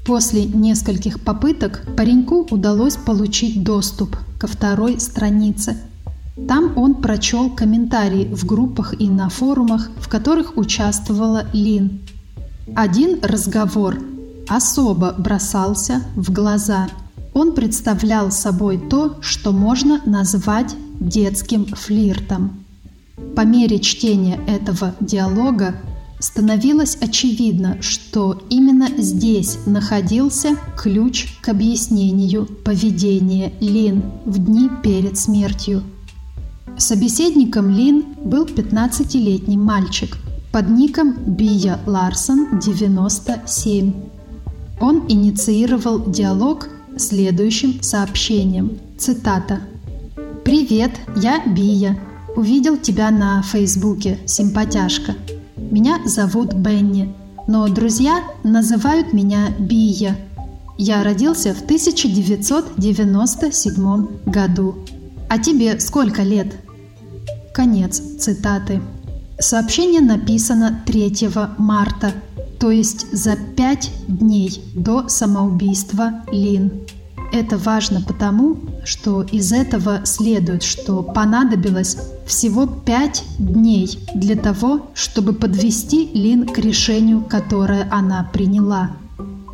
После 0.05 0.45
нескольких 0.45 1.21
попыток 1.21 1.83
пареньку 1.95 2.45
удалось 2.49 2.97
получить 2.97 3.63
доступ 3.63 4.17
ко 4.39 4.47
второй 4.47 4.99
странице. 4.99 5.77
Там 6.47 6.73
он 6.77 6.95
прочел 6.95 7.49
комментарии 7.49 8.25
в 8.33 8.45
группах 8.45 8.99
и 8.99 9.07
на 9.07 9.29
форумах, 9.29 9.89
в 9.97 10.09
которых 10.09 10.57
участвовала 10.57 11.45
Лин. 11.53 12.01
Один 12.75 13.19
разговор 13.21 13.97
особо 14.47 15.13
бросался 15.17 16.03
в 16.15 16.31
глаза. 16.31 16.87
Он 17.33 17.53
представлял 17.53 18.31
собой 18.31 18.77
то, 18.77 19.17
что 19.21 19.51
можно 19.51 20.01
назвать 20.05 20.75
детским 20.99 21.65
флиртом. 21.65 22.63
По 23.35 23.41
мере 23.41 23.79
чтения 23.79 24.39
этого 24.47 24.93
диалога 24.99 25.75
становилось 26.19 26.97
очевидно, 27.01 27.81
что 27.81 28.41
именно 28.49 28.87
здесь 28.97 29.57
находился 29.65 30.55
ключ 30.77 31.37
к 31.41 31.49
объяснению 31.49 32.45
поведения 32.45 33.53
Лин 33.59 34.03
в 34.25 34.37
дни 34.37 34.69
перед 34.81 35.17
смертью. 35.17 35.83
Собеседником 36.77 37.69
Лин 37.69 38.05
был 38.23 38.45
15-летний 38.45 39.57
мальчик 39.57 40.17
под 40.51 40.69
ником 40.69 41.13
Бия 41.13 41.79
Ларсон 41.85 42.59
97. 42.59 44.12
Он 44.83 45.05
инициировал 45.07 46.11
диалог 46.11 46.67
следующим 46.97 47.81
сообщением. 47.81 48.79
Цитата. 48.97 49.61
«Привет, 50.43 50.91
я 51.15 51.41
Бия. 51.45 51.97
Увидел 52.35 52.75
тебя 52.75 53.09
на 53.09 53.41
Фейсбуке, 53.43 54.19
симпатяшка. 54.25 55.15
Меня 55.55 55.99
зовут 56.05 56.53
Бенни, 56.53 57.15
но 57.47 57.65
друзья 57.69 58.25
называют 58.43 59.13
меня 59.13 59.53
Бия. 59.57 60.17
Я 60.77 61.01
родился 61.05 61.53
в 61.53 61.61
1997 61.61 64.07
году. 64.25 64.75
А 65.29 65.39
тебе 65.39 65.79
сколько 65.79 66.23
лет?» 66.23 66.57
Конец 67.53 68.01
цитаты. 68.19 68.81
Сообщение 69.39 70.01
написано 70.01 70.83
3 70.85 71.29
марта 71.57 72.11
то 72.63 72.71
есть 72.71 73.13
за 73.13 73.35
пять 73.35 73.91
дней 74.07 74.63
до 74.73 75.09
самоубийства 75.09 76.23
Лин. 76.31 76.71
Это 77.33 77.57
важно 77.57 77.99
потому, 77.99 78.55
что 78.85 79.21
из 79.21 79.51
этого 79.51 80.05
следует, 80.05 80.63
что 80.63 81.03
понадобилось 81.03 81.97
всего 82.25 82.65
пять 82.65 83.25
дней 83.37 83.99
для 84.15 84.37
того, 84.37 84.91
чтобы 84.93 85.33
подвести 85.33 86.09
Лин 86.13 86.47
к 86.47 86.57
решению, 86.57 87.25
которое 87.25 87.85
она 87.91 88.29
приняла. 88.31 88.91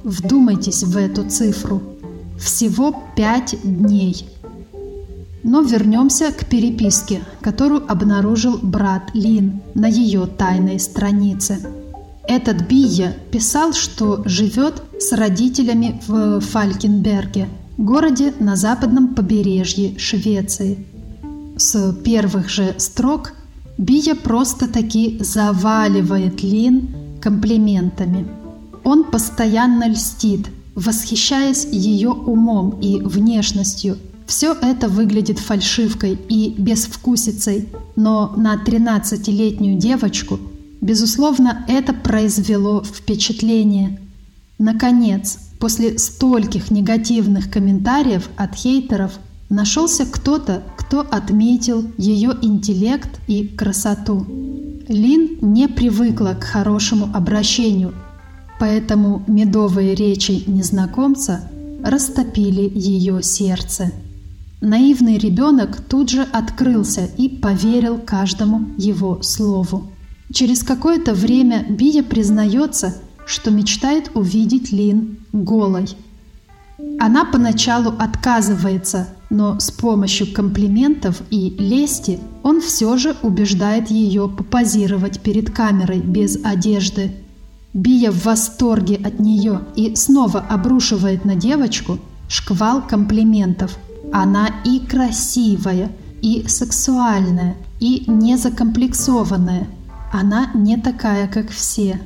Вдумайтесь 0.03 0.83
в 0.83 0.95
эту 0.95 1.27
цифру. 1.27 1.81
Всего 2.39 2.95
пять 3.15 3.55
дней. 3.63 4.23
Но 5.41 5.61
вернемся 5.61 6.31
к 6.31 6.45
переписке, 6.45 7.23
которую 7.41 7.91
обнаружил 7.91 8.59
брат 8.61 9.09
Лин 9.15 9.63
на 9.73 9.87
ее 9.87 10.27
тайной 10.27 10.79
странице. 10.79 11.78
Этот 12.29 12.67
Бия 12.67 13.15
писал, 13.31 13.73
что 13.73 14.21
живет 14.25 14.83
с 14.99 15.13
родителями 15.13 15.99
в 16.07 16.39
Фалькенберге, 16.41 17.49
городе 17.75 18.35
на 18.39 18.55
западном 18.55 19.15
побережье 19.15 19.97
Швеции. 19.97 20.85
С 21.57 21.91
первых 22.03 22.47
же 22.47 22.75
строк 22.77 23.33
Бия 23.79 24.13
просто-таки 24.13 25.17
заваливает 25.21 26.43
Лин 26.43 26.89
комплиментами. 27.19 28.27
Он 28.83 29.05
постоянно 29.05 29.89
льстит, 29.89 30.49
восхищаясь 30.75 31.65
ее 31.65 32.09
умом 32.09 32.79
и 32.79 33.01
внешностью. 33.01 33.97
Все 34.27 34.53
это 34.53 34.87
выглядит 34.87 35.39
фальшивкой 35.39 36.15
и 36.29 36.53
безвкусицей, 36.55 37.69
но 37.95 38.31
на 38.37 38.53
13-летнюю 38.63 39.79
девочку– 39.79 40.37
Безусловно, 40.81 41.65
это 41.67 41.93
произвело 41.93 42.83
впечатление. 42.83 43.99
Наконец, 44.57 45.37
после 45.59 45.97
стольких 45.97 46.71
негативных 46.71 47.51
комментариев 47.51 48.29
от 48.37 48.55
хейтеров, 48.55 49.19
нашелся 49.49 50.05
кто-то, 50.05 50.63
кто 50.77 51.01
отметил 51.01 51.85
ее 51.97 52.33
интеллект 52.41 53.09
и 53.27 53.47
красоту. 53.47 54.25
Лин 54.87 55.37
не 55.41 55.67
привыкла 55.67 56.35
к 56.39 56.43
хорошему 56.43 57.09
обращению, 57.13 57.93
поэтому 58.59 59.23
медовые 59.27 59.95
речи 59.95 60.43
незнакомца 60.47 61.49
растопили 61.83 62.71
ее 62.73 63.21
сердце. 63.21 63.91
Наивный 64.61 65.17
ребенок 65.17 65.81
тут 65.87 66.09
же 66.09 66.21
открылся 66.21 67.05
и 67.17 67.29
поверил 67.29 67.97
каждому 67.97 68.69
его 68.77 69.21
слову. 69.21 69.89
Через 70.31 70.61
какое-то 70.63 71.13
время 71.13 71.65
Бия 71.67 72.03
признается, 72.03 72.95
что 73.25 73.49
мечтает 73.49 74.11
увидеть 74.13 74.71
Лин 74.71 75.17
голой. 75.33 75.87
Она 76.99 77.25
поначалу 77.25 77.93
отказывается, 77.97 79.09
но 79.31 79.59
с 79.59 79.71
помощью 79.71 80.31
комплиментов 80.31 81.21
и 81.31 81.55
лести 81.57 82.19
он 82.43 82.61
все 82.61 82.95
же 82.97 83.15
убеждает 83.23 83.89
ее 83.89 84.29
попозировать 84.29 85.19
перед 85.19 85.49
камерой 85.49 85.99
без 85.99 86.37
одежды. 86.43 87.11
Бия 87.73 88.11
в 88.11 88.23
восторге 88.23 88.99
от 89.03 89.19
нее 89.19 89.61
и 89.75 89.95
снова 89.95 90.39
обрушивает 90.39 91.25
на 91.25 91.35
девочку 91.35 91.99
шквал 92.27 92.83
комплиментов. 92.85 93.77
Она 94.11 94.49
и 94.63 94.79
красивая, 94.79 95.91
и 96.21 96.45
сексуальная, 96.47 97.55
и 97.79 98.03
незакомплексованная– 98.07 99.67
она 100.11 100.51
не 100.53 100.77
такая, 100.77 101.27
как 101.27 101.49
все. 101.49 101.99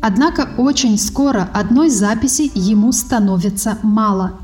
Однако 0.00 0.48
очень 0.58 0.98
скоро 0.98 1.48
одной 1.52 1.90
записи 1.90 2.50
ему 2.54 2.92
становится 2.92 3.78
мало. 3.82 4.34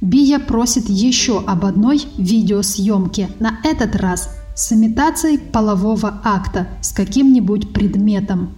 Бия 0.00 0.38
просит 0.38 0.88
еще 0.88 1.42
об 1.44 1.64
одной 1.66 2.02
видеосъемке, 2.16 3.28
на 3.38 3.58
этот 3.64 3.96
раз 3.96 4.30
с 4.54 4.72
имитацией 4.72 5.38
полового 5.38 6.20
акта 6.24 6.68
с 6.80 6.92
каким-нибудь 6.92 7.72
предметом. 7.72 8.54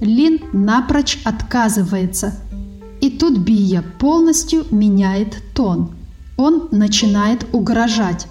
Лин 0.00 0.40
напрочь 0.52 1.20
отказывается. 1.24 2.34
И 3.00 3.10
тут 3.10 3.38
Бия 3.38 3.82
полностью 3.98 4.64
меняет 4.70 5.42
тон. 5.54 5.90
Он 6.36 6.68
начинает 6.70 7.46
угрожать. 7.52 8.26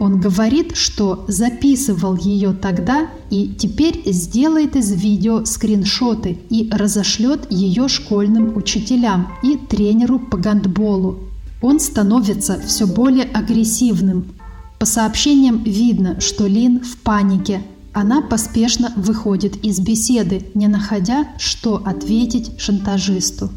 Он 0.00 0.18
говорит, 0.18 0.76
что 0.76 1.26
записывал 1.28 2.16
ее 2.16 2.54
тогда 2.54 3.10
и 3.28 3.48
теперь 3.48 4.02
сделает 4.06 4.74
из 4.74 4.90
видео 4.92 5.44
скриншоты 5.44 6.38
и 6.48 6.70
разошлет 6.72 7.52
ее 7.52 7.86
школьным 7.86 8.56
учителям 8.56 9.28
и 9.42 9.58
тренеру 9.58 10.18
по 10.18 10.38
гандболу. 10.38 11.18
Он 11.60 11.78
становится 11.78 12.58
все 12.66 12.86
более 12.86 13.24
агрессивным. 13.24 14.32
По 14.78 14.86
сообщениям 14.86 15.62
видно, 15.64 16.18
что 16.18 16.46
Лин 16.46 16.80
в 16.80 16.96
панике. 16.96 17.62
Она 17.92 18.22
поспешно 18.22 18.94
выходит 18.96 19.62
из 19.62 19.80
беседы, 19.80 20.46
не 20.54 20.68
находя, 20.68 21.28
что 21.36 21.76
ответить 21.76 22.58
шантажисту. 22.58 23.50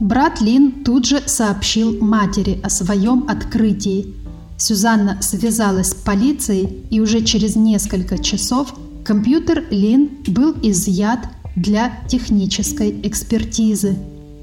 Брат 0.00 0.40
Лин 0.40 0.82
тут 0.82 1.06
же 1.06 1.22
сообщил 1.26 1.96
матери 2.02 2.58
о 2.64 2.68
своем 2.68 3.26
открытии– 3.28 4.12
Сюзанна 4.58 5.18
связалась 5.20 5.90
с 5.90 5.94
полицией, 5.94 6.84
и 6.90 7.00
уже 7.00 7.22
через 7.22 7.56
несколько 7.56 8.18
часов 8.18 8.74
компьютер 9.04 9.64
Лин 9.70 10.10
был 10.26 10.54
изъят 10.62 11.20
для 11.54 11.92
технической 12.08 13.00
экспертизы. 13.02 13.96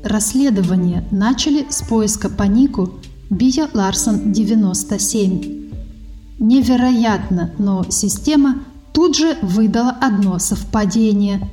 Расследование 0.04 1.06
начали 1.12 1.65
с 1.69 1.82
поиска 1.82 2.30
по 2.30 2.43
нику 2.43 2.93
Бия 3.30 3.69
Ларсон 3.73 4.32
97. 4.32 5.69
Невероятно, 6.39 7.52
но 7.58 7.86
система 7.89 8.63
тут 8.91 9.15
же 9.15 9.38
выдала 9.41 9.91
одно 9.91 10.39
совпадение. 10.39 11.49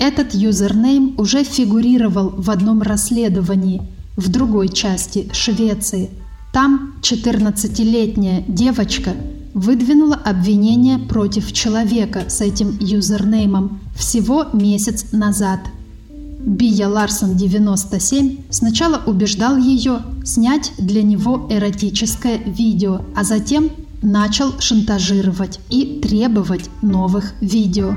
Этот 0.00 0.34
юзернейм 0.34 1.14
уже 1.18 1.44
фигурировал 1.44 2.30
в 2.30 2.50
одном 2.50 2.82
расследовании 2.82 3.82
в 4.16 4.30
другой 4.30 4.68
части 4.68 5.28
Швеции. 5.32 6.10
Там 6.52 6.94
14-летняя 7.02 8.44
девочка 8.48 9.14
выдвинула 9.54 10.16
обвинение 10.16 10.98
против 10.98 11.52
человека 11.52 12.24
с 12.28 12.40
этим 12.40 12.76
юзернеймом 12.80 13.80
всего 13.94 14.46
месяц 14.52 15.06
назад. 15.12 15.60
Бия 16.40 16.88
Ларсон 16.88 17.36
97 17.36 18.38
сначала 18.50 19.02
убеждал 19.06 19.56
ее 19.58 20.00
снять 20.24 20.72
для 20.78 21.02
него 21.02 21.46
эротическое 21.50 22.38
видео, 22.38 23.02
а 23.14 23.24
затем 23.24 23.70
начал 24.02 24.58
шантажировать 24.58 25.60
и 25.68 26.00
требовать 26.00 26.70
новых 26.82 27.34
видео. 27.40 27.96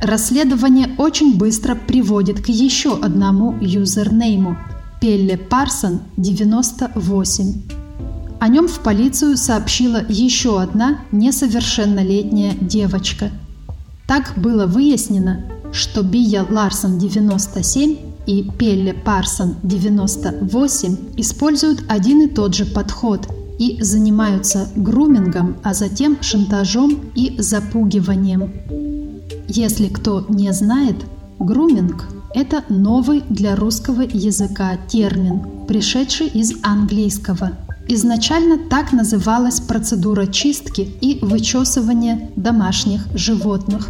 Расследование 0.00 0.94
очень 0.96 1.36
быстро 1.36 1.74
приводит 1.74 2.40
к 2.40 2.48
еще 2.48 2.96
одному 2.96 3.56
юзернейму– 3.60 4.56
Пелле 5.00 5.38
Парсон 5.38 6.00
98. 6.18 7.79
О 8.40 8.48
нем 8.48 8.68
в 8.68 8.80
полицию 8.80 9.36
сообщила 9.36 10.02
еще 10.08 10.62
одна 10.62 11.00
несовершеннолетняя 11.12 12.54
девочка. 12.54 13.30
Так 14.06 14.32
было 14.36 14.64
выяснено, 14.64 15.44
что 15.72 16.02
Бия 16.02 16.46
Ларсон 16.48 16.98
97 16.98 17.98
и 18.26 18.50
Пелле 18.58 18.94
Парсон 18.94 19.56
98 19.62 20.96
используют 21.18 21.84
один 21.86 22.22
и 22.22 22.28
тот 22.28 22.54
же 22.54 22.64
подход 22.64 23.28
и 23.58 23.82
занимаются 23.82 24.68
грумингом, 24.74 25.58
а 25.62 25.74
затем 25.74 26.16
шантажом 26.22 27.12
и 27.14 27.34
запугиванием. 27.38 28.54
Если 29.48 29.88
кто 29.88 30.24
не 30.30 30.50
знает, 30.54 30.96
груминг– 31.38 32.06
это 32.34 32.64
новый 32.70 33.22
для 33.28 33.54
русского 33.54 34.00
языка 34.00 34.78
термин, 34.88 35.42
пришедший 35.68 36.28
из 36.28 36.54
английского– 36.62 37.52
Изначально 37.92 38.56
так 38.56 38.92
называлась 38.92 39.58
процедура 39.58 40.26
чистки 40.28 40.82
и 41.00 41.18
вычесывания 41.22 42.30
домашних 42.36 43.08
животных. 43.16 43.88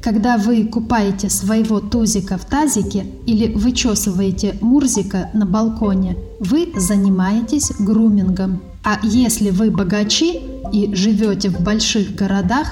Когда 0.00 0.38
вы 0.38 0.64
купаете 0.64 1.28
своего 1.28 1.80
тузика 1.80 2.38
в 2.38 2.46
тазике 2.46 3.04
или 3.26 3.52
вычесываете 3.52 4.56
мурзика 4.62 5.28
на 5.34 5.44
балконе, 5.44 6.16
вы 6.40 6.72
занимаетесь 6.74 7.70
грумингом. 7.78 8.62
А 8.82 8.98
если 9.02 9.50
вы 9.50 9.70
богачи 9.70 10.40
и 10.72 10.94
живете 10.94 11.50
в 11.50 11.60
больших 11.60 12.14
городах, 12.14 12.68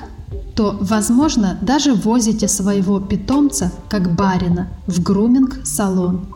то, 0.54 0.78
возможно, 0.80 1.58
даже 1.60 1.92
возите 1.92 2.48
своего 2.48 2.98
питомца, 2.98 3.70
как 3.90 4.14
барина, 4.14 4.68
в 4.86 5.02
груминг-салон. 5.02 6.28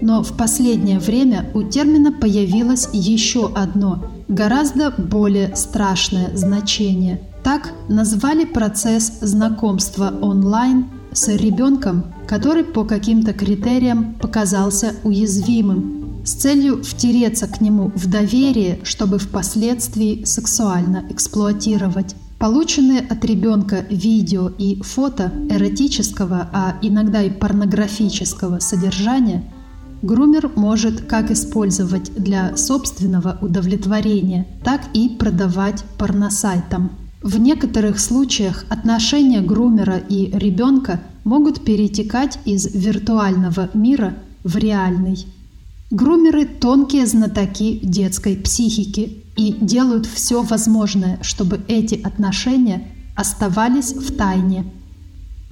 Но 0.00 0.22
в 0.22 0.36
последнее 0.36 0.98
время 0.98 1.48
у 1.54 1.62
термина 1.62 2.12
появилось 2.12 2.88
еще 2.92 3.52
одно, 3.54 4.04
гораздо 4.28 4.90
более 4.90 5.54
страшное 5.54 6.36
значение. 6.36 7.20
Так 7.44 7.72
назвали 7.88 8.44
процесс 8.44 9.18
знакомства 9.20 10.12
онлайн 10.20 10.86
с 11.12 11.28
ребенком, 11.28 12.04
который 12.26 12.64
по 12.64 12.84
каким-то 12.84 13.32
критериям 13.32 14.14
показался 14.14 14.94
уязвимым, 15.04 16.22
с 16.24 16.32
целью 16.32 16.82
втереться 16.82 17.46
к 17.46 17.60
нему 17.60 17.92
в 17.94 18.08
доверие, 18.08 18.80
чтобы 18.84 19.18
впоследствии 19.18 20.24
сексуально 20.24 21.04
эксплуатировать. 21.10 22.14
Полученные 22.38 23.00
от 23.00 23.24
ребенка 23.24 23.86
видео 23.88 24.48
и 24.48 24.82
фото 24.82 25.32
эротического, 25.48 26.48
а 26.52 26.74
иногда 26.82 27.22
и 27.22 27.30
порнографического 27.30 28.58
содержания– 28.58 29.44
Грумер 30.02 30.50
может 30.56 31.02
как 31.02 31.30
использовать 31.30 32.12
для 32.14 32.56
собственного 32.56 33.38
удовлетворения, 33.40 34.48
так 34.64 34.82
и 34.94 35.08
продавать 35.08 35.84
порносайтам. 35.96 36.90
В 37.22 37.38
некоторых 37.38 38.00
случаях 38.00 38.64
отношения 38.68 39.40
грумера 39.40 39.98
и 39.98 40.36
ребенка 40.36 41.00
могут 41.22 41.64
перетекать 41.64 42.40
из 42.44 42.74
виртуального 42.74 43.70
мира 43.74 44.14
в 44.42 44.56
реальный. 44.56 45.24
Грумеры– 45.92 46.46
тонкие 46.60 47.06
знатоки 47.06 47.78
детской 47.80 48.36
психики 48.36 49.22
и 49.36 49.56
делают 49.60 50.06
все 50.06 50.42
возможное, 50.42 51.20
чтобы 51.22 51.60
эти 51.68 51.94
отношения 51.94 52.88
оставались 53.14 53.92
в 53.92 54.16
тайне– 54.16 54.64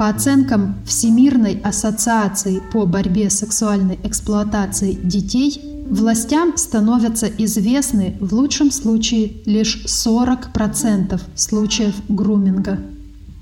по 0.01 0.09
оценкам 0.09 0.77
Всемирной 0.87 1.61
ассоциации 1.63 2.63
по 2.73 2.87
борьбе 2.87 3.29
с 3.29 3.41
сексуальной 3.41 4.01
эксплуатацией 4.03 4.95
детей, 4.97 5.61
властям 5.91 6.57
становятся 6.57 7.27
известны 7.27 8.17
в 8.19 8.33
лучшем 8.33 8.71
случае 8.71 9.43
лишь 9.45 9.85
40% 9.85 11.21
случаев 11.35 11.95
груминга. 12.09 12.79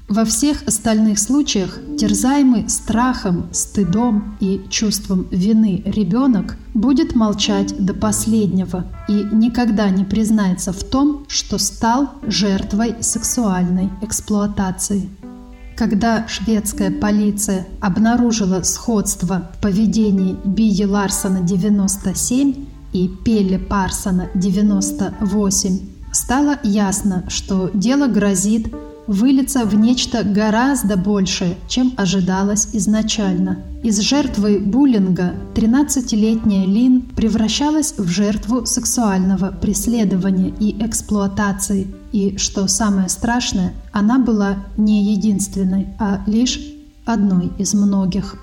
Во 0.09 0.25
всех 0.25 0.65
остальных 0.67 1.21
случаях 1.21 1.79
терзаемый 1.97 2.69
страхом, 2.69 3.51
стыдом 3.53 4.37
и 4.41 4.63
чувством 4.69 5.29
вины 5.31 5.85
ребенок 5.87 6.57
будет 6.75 7.15
молчать 7.15 7.73
до 7.79 7.95
последнего 7.95 8.85
и 9.07 9.13
никогда 9.31 9.91
не 9.91 10.05
признается 10.05 10.73
в 10.73 10.83
том, 10.83 11.25
что 11.29 11.59
стал 11.59 12.15
жертвой 12.27 12.97
сексуальной 13.01 13.91
эксплуатации. 14.03 15.09
Когда 15.79 16.27
шведская 16.27 16.91
полиция 16.91 17.65
обнаружила 17.81 18.63
сходство 18.63 19.49
в 19.57 19.63
поведении 19.63 20.37
Бии 20.45 20.83
Ларсона 20.83 21.43
97 21.43 22.67
и 22.93 23.09
Пелли 23.25 23.59
Парсона 23.59 24.29
98, 24.35 25.79
стало 26.11 26.59
ясно, 26.65 27.27
что 27.29 27.71
дело 27.73 28.09
грозит 28.09 28.75
выльется 29.09 29.65
в 29.65 29.75
нечто 29.75 30.23
гораздо 30.23 30.97
большее, 30.97 31.57
чем 31.67 31.93
ожидалось 31.97 32.69
изначально. 32.75 33.59
Из 33.83 33.99
жертвы 34.01 34.61
буллинга 34.61 35.35
13-летняя 35.55 36.67
Лин 36.67 37.01
превращалась 37.01 37.95
в 37.97 38.07
жертву 38.07 38.67
сексуального 38.67 39.51
преследования 39.51 40.53
и 40.61 40.77
эксплуатации. 40.85 41.89
И, 42.13 42.37
что 42.37 42.69
самое 42.69 43.09
страшное, 43.09 43.73
она 43.93 44.19
была 44.19 44.65
не 44.77 45.13
единственной, 45.13 45.89
а 45.99 46.23
лишь 46.27 46.61
одной 47.05 47.51
из 47.59 47.75
многих. 47.75 48.37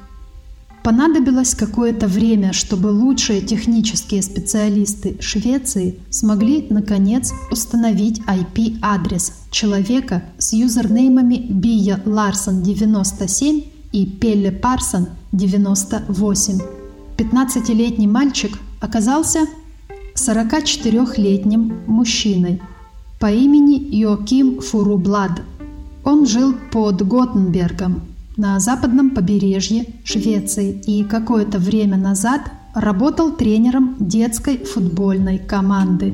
Понадобилось 0.86 1.56
какое-то 1.56 2.06
время, 2.06 2.54
чтобы 2.54 2.90
лучшие 2.90 3.42
технические 3.42 4.22
специалисты 4.22 5.18
Швеции 5.20 5.98
смогли, 6.12 6.68
наконец, 6.70 7.34
установить 7.50 8.22
IP-адрес 8.28 9.34
человека 9.50 10.22
с 10.38 10.54
юзернеймами 10.54 11.38
Бия 11.38 12.00
Ларсон 12.06 12.62
97 12.62 13.64
и 13.94 14.06
Пелле 14.06 14.52
Парсон 14.52 15.08
98. 15.32 16.60
15-летний 17.18 18.08
мальчик 18.08 18.56
оказался 18.80 19.40
44-летним 20.14 21.80
мужчиной 21.88 22.62
по 23.20 23.32
имени 23.32 23.74
Йоким 23.74 24.62
Фурублад. 24.62 25.42
Он 26.04 26.28
жил 26.28 26.54
под 26.72 27.02
Готенбергом, 27.02 28.04
на 28.38 28.60
западном 28.60 29.12
побережье 29.12 29.86
Швеции 30.04 30.82
и 30.86 31.04
какое-то 31.04 31.58
время 31.58 31.98
назад 31.98 32.42
работал 32.74 33.32
тренером 33.32 33.96
детской 34.00 34.58
футбольной 34.58 35.38
команды. 35.38 36.14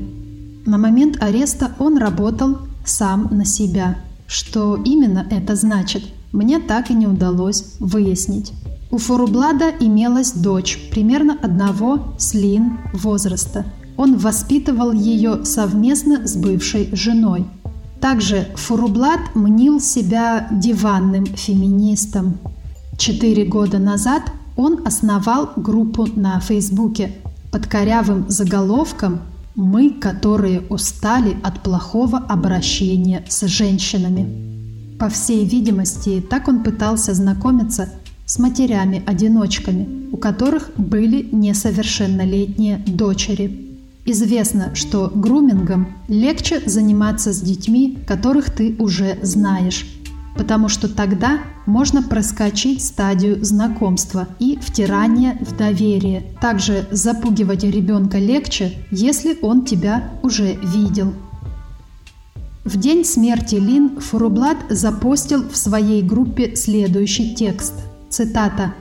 На 0.65 0.77
момент 0.77 1.21
ареста 1.21 1.71
он 1.79 1.97
работал 1.97 2.59
сам 2.85 3.27
на 3.31 3.45
себя. 3.45 3.97
Что 4.27 4.75
именно 4.75 5.25
это 5.29 5.55
значит, 5.55 6.03
мне 6.31 6.59
так 6.59 6.91
и 6.91 6.93
не 6.93 7.07
удалось 7.07 7.75
выяснить. 7.79 8.53
У 8.91 8.97
Фурублада 8.97 9.71
имелась 9.79 10.33
дочь 10.33 10.77
примерно 10.91 11.37
одного 11.41 12.13
с 12.19 12.33
Лин 12.33 12.79
возраста. 12.93 13.65
Он 13.97 14.17
воспитывал 14.17 14.91
ее 14.91 15.43
совместно 15.45 16.27
с 16.27 16.35
бывшей 16.35 16.89
женой– 16.95 17.47
также 18.01 18.47
Фурублат 18.55 19.35
мнил 19.35 19.79
себя 19.79 20.47
диванным 20.51 21.25
феминистом. 21.25 22.39
Четыре 22.97 23.45
года 23.45 23.79
назад 23.79 24.23
он 24.57 24.81
основал 24.85 25.51
группу 25.55 26.07
на 26.15 26.39
Фейсбуке 26.39 27.15
под 27.51 27.67
корявым 27.67 28.25
заголовком 28.29 29.21
Мы, 29.55 29.91
которые 29.91 30.61
устали 30.61 31.37
от 31.43 31.61
плохого 31.61 32.17
обращения 32.17 33.23
с 33.27 33.45
женщинами. 33.47 34.97
По 34.97 35.09
всей 35.09 35.45
видимости, 35.45 36.23
так 36.27 36.47
он 36.47 36.63
пытался 36.63 37.13
знакомиться 37.13 37.89
с 38.25 38.39
матерями-одиночками, 38.39 40.09
у 40.11 40.17
которых 40.17 40.71
были 40.77 41.27
несовершеннолетние 41.31 42.77
дочери. 42.77 43.70
Известно, 44.05 44.73
что 44.73 45.11
грумингом 45.13 45.87
легче 46.07 46.61
заниматься 46.65 47.33
с 47.33 47.41
детьми, 47.41 47.99
которых 48.07 48.49
ты 48.49 48.75
уже 48.79 49.19
знаешь, 49.21 49.85
потому 50.35 50.69
что 50.69 50.87
тогда 50.87 51.39
можно 51.67 52.01
проскочить 52.01 52.83
стадию 52.83 53.43
знакомства 53.45 54.27
и 54.39 54.57
втирания 54.59 55.37
в 55.41 55.55
доверие. 55.55 56.23
Также 56.41 56.87
запугивать 56.89 57.63
ребенка 57.63 58.17
легче, 58.17 58.73
если 58.89 59.37
он 59.41 59.65
тебя 59.65 60.09
уже 60.23 60.55
видел. 60.55 61.13
В 62.63 62.77
день 62.77 63.05
смерти 63.05 63.55
Лин 63.55 63.99
Фурублат 63.99 64.57
запостил 64.69 65.47
в 65.47 65.55
своей 65.55 66.01
группе 66.01 66.55
следующий 66.55 67.35
текст. 67.35 67.73
Цитата. 68.09 68.73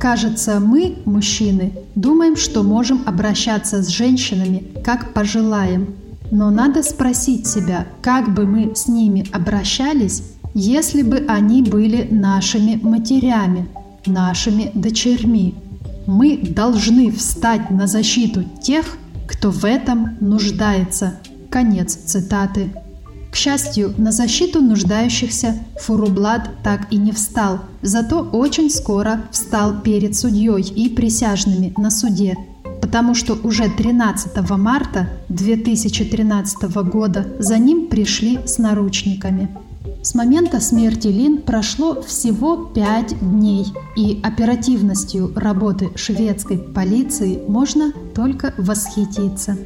«Кажется, 0.00 0.60
мы, 0.60 0.96
мужчины, 1.04 1.72
думаем, 1.94 2.36
что 2.36 2.62
можем 2.62 3.02
обращаться 3.04 3.82
с 3.82 3.88
женщинами, 3.88 4.64
как 4.82 5.12
пожелаем. 5.12 5.94
Но 6.30 6.50
надо 6.50 6.82
спросить 6.82 7.46
себя, 7.46 7.86
как 8.00 8.32
бы 8.32 8.46
мы 8.46 8.74
с 8.74 8.88
ними 8.88 9.26
обращались, 9.30 10.22
если 10.54 11.02
бы 11.02 11.24
они 11.28 11.62
были 11.62 12.08
нашими 12.10 12.80
матерями, 12.82 13.68
нашими 14.06 14.70
дочерьми. 14.74 15.54
Мы 16.06 16.38
должны 16.38 17.10
встать 17.12 17.70
на 17.70 17.86
защиту 17.86 18.44
тех, 18.62 18.96
кто 19.28 19.50
в 19.50 19.64
этом 19.64 20.16
нуждается. 20.20 21.18
Конец 21.50 21.94
цитаты. 21.94 22.70
К 23.30 23.36
счастью, 23.36 23.94
на 23.96 24.10
защиту 24.10 24.60
нуждающихся 24.60 25.54
Фурублад 25.80 26.50
так 26.64 26.92
и 26.92 26.96
не 26.96 27.12
встал, 27.12 27.60
зато 27.80 28.20
очень 28.20 28.70
скоро 28.70 29.22
встал 29.30 29.80
перед 29.80 30.16
судьей 30.16 30.62
и 30.62 30.88
присяжными 30.88 31.72
на 31.76 31.90
суде, 31.90 32.36
потому 32.80 33.14
что 33.14 33.38
уже 33.44 33.70
13 33.70 34.36
марта 34.50 35.08
2013 35.28 36.62
года 36.88 37.26
за 37.38 37.58
ним 37.58 37.86
пришли 37.86 38.40
с 38.44 38.58
наручниками. 38.58 39.48
С 40.02 40.14
момента 40.14 40.60
смерти 40.60 41.08
Лин 41.08 41.42
прошло 41.42 42.02
всего 42.02 42.56
пять 42.56 43.18
дней, 43.20 43.66
и 43.96 44.18
оперативностью 44.22 45.32
работы 45.36 45.90
шведской 45.94 46.58
полиции 46.58 47.40
можно 47.46 47.92
только 48.14 48.54
восхититься. 48.56 49.56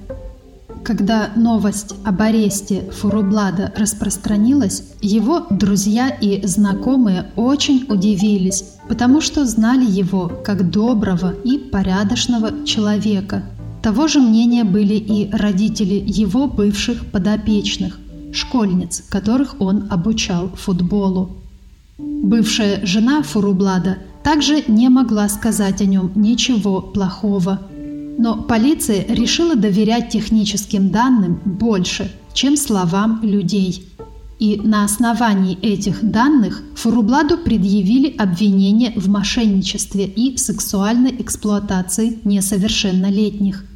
Когда 0.85 1.31
новость 1.35 1.95
об 2.05 2.21
аресте 2.21 2.83
Фурублада 2.93 3.73
распространилась, 3.75 4.85
его 5.01 5.47
друзья 5.49 6.11
и 6.11 6.47
знакомые 6.47 7.31
очень 7.37 7.87
удивились, 7.89 8.65
потому 8.87 9.23
что 9.23 9.47
знали 9.47 9.91
его 9.91 10.31
как 10.45 10.71
доброго 10.71 11.33
и 11.43 11.57
порядочного 11.59 12.67
человека. 12.67 13.45
Того 13.83 14.09
же 14.09 14.21
мнения 14.21 14.65
были 14.65 14.95
и 14.95 15.31
родители 15.31 16.03
его 16.07 16.49
бывших 16.49 17.07
подопечных 17.07 17.99
школьниц, 18.35 19.05
которых 19.09 19.57
он 19.61 19.87
обучал 19.91 20.51
футболу. 20.51 21.31
Бывшая 21.97 22.85
жена 22.85 23.23
Фурублада 23.23 23.99
также 24.23 24.65
не 24.69 24.91
могла 24.91 25.31
сказать 25.31 25.81
о 25.81 25.87
нем 25.87 26.13
ничего 26.15 26.83
плохого. 26.83 27.61
Но 28.19 28.43
полиция 28.43 29.05
решила 29.09 29.57
доверять 29.57 30.11
техническим 30.11 30.91
данным 30.91 31.41
больше, 31.45 32.11
чем 32.33 32.57
словам 32.57 33.21
людей. 33.23 33.89
И 34.39 34.61
на 34.63 34.85
основании 34.85 35.59
этих 35.61 36.03
данных 36.03 36.63
Фурубладу 36.77 37.39
предъявили 37.39 38.15
обвинение 38.17 38.93
в 38.97 39.09
мошенничестве 39.09 40.07
и 40.07 40.37
сексуальной 40.37 41.15
эксплуатации 41.19 42.19
несовершеннолетних– 42.25 43.65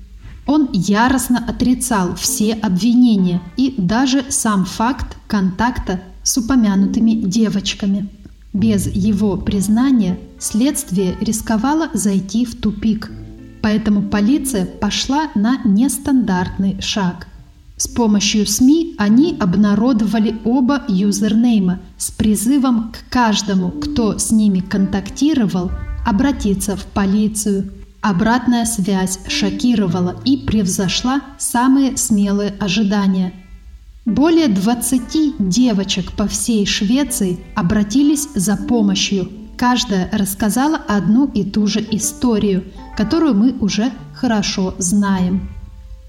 он 0.48 0.70
яростно 0.72 1.44
отрицал 1.46 2.14
все 2.14 2.54
обвинения 2.54 3.42
и 3.58 3.74
даже 3.76 4.24
сам 4.30 4.64
факт 4.64 5.18
контакта 5.26 6.00
с 6.22 6.38
упомянутыми 6.38 7.12
девочками. 7.12 8.08
Без 8.54 8.86
его 8.86 9.36
признания 9.36 10.18
следствие 10.38 11.18
рисковало 11.20 11.90
зайти 11.92 12.46
в 12.46 12.58
тупик, 12.58 13.12
поэтому 13.62 14.02
полиция 14.02 14.66
пошла 14.66 15.28
на 15.34 15.58
нестандартный 15.64 16.80
шаг. 16.80 17.26
С 17.76 17.86
помощью 17.86 18.46
СМИ 18.46 18.96
они 18.98 19.36
обнародовали 19.38 20.36
оба 20.44 20.82
юзернейма 20.88 21.80
с 21.96 22.10
призывом 22.10 22.92
к 22.92 23.10
каждому, 23.10 23.70
кто 23.70 24.18
с 24.18 24.30
ними 24.30 24.60
контактировал, 24.60 25.70
обратиться 26.04 26.76
в 26.76 26.84
полицию– 26.86 27.72
Обратная 28.00 28.64
связь 28.64 29.18
шокировала 29.26 30.16
и 30.24 30.36
превзошла 30.36 31.20
самые 31.36 31.96
смелые 31.96 32.54
ожидания. 32.60 33.32
Более 34.04 34.48
20 34.48 35.34
девочек 35.38 36.12
по 36.12 36.28
всей 36.28 36.64
Швеции 36.64 37.40
обратились 37.56 38.28
за 38.34 38.56
помощью. 38.56 39.28
Каждая 39.58 40.08
рассказала 40.12 40.76
одну 40.76 41.26
и 41.26 41.44
ту 41.44 41.66
же 41.66 41.86
историю, 41.90 42.64
которую 42.96 43.34
мы 43.34 43.54
уже 43.60 43.90
хорошо 44.14 44.74
знаем. 44.78 45.48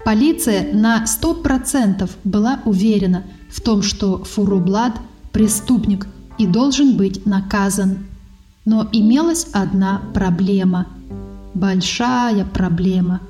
Полиция 0.04 0.72
на 0.72 1.04
100% 1.04 2.08
была 2.24 2.60
уверена 2.64 3.24
в 3.50 3.60
том, 3.60 3.82
что 3.82 4.24
Фурублад– 4.24 4.94
преступник 5.32 6.06
и 6.38 6.46
должен 6.46 6.96
быть 6.96 7.26
наказан. 7.26 8.06
Но 8.64 8.88
имелась 8.92 9.46
одна 9.52 10.00
проблема– 10.14 10.86
Большая 11.54 12.44
проблема. 12.44 13.20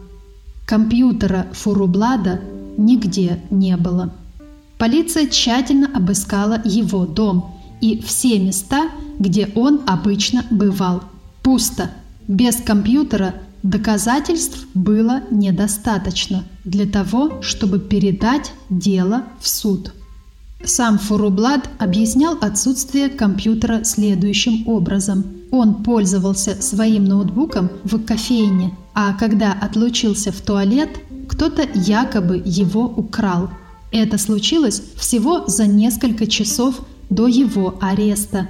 Компьютера 0.66 1.46
Фурублада 1.52 2.40
нигде 2.76 3.40
не 3.50 3.76
было. 3.76 4.12
Полиция 4.78 5.26
тщательно 5.26 5.90
обыскала 5.94 6.60
его 6.64 7.06
дом 7.06 7.56
и 7.80 8.00
все 8.02 8.38
места, 8.38 8.90
где 9.20 9.48
он 9.54 9.82
обычно 9.86 10.44
бывал. 10.50 11.04
Пусто. 11.42 11.92
Без 12.26 12.56
компьютера 12.56 13.34
доказательств 13.62 14.66
было 14.74 15.22
недостаточно 15.30 16.44
для 16.64 16.86
того, 16.86 17.42
чтобы 17.42 17.78
передать 17.78 18.52
дело 18.70 19.24
в 19.38 19.48
суд. 19.48 19.92
Сам 20.64 20.98
Фурублад 20.98 21.68
объяснял 21.78 22.36
отсутствие 22.40 23.08
компьютера 23.08 23.84
следующим 23.84 24.66
образом. 24.68 25.24
Он 25.50 25.82
пользовался 25.82 26.60
своим 26.60 27.04
ноутбуком 27.04 27.70
в 27.84 27.98
кофейне, 28.04 28.76
а 28.94 29.14
когда 29.14 29.52
отлучился 29.52 30.32
в 30.32 30.40
туалет, 30.40 30.90
кто-то 31.28 31.66
якобы 31.74 32.42
его 32.44 32.84
украл. 32.84 33.50
Это 33.90 34.18
случилось 34.18 34.82
всего 34.96 35.44
за 35.46 35.66
несколько 35.66 36.26
часов 36.26 36.80
до 37.08 37.26
его 37.26 37.78
ареста. 37.80 38.48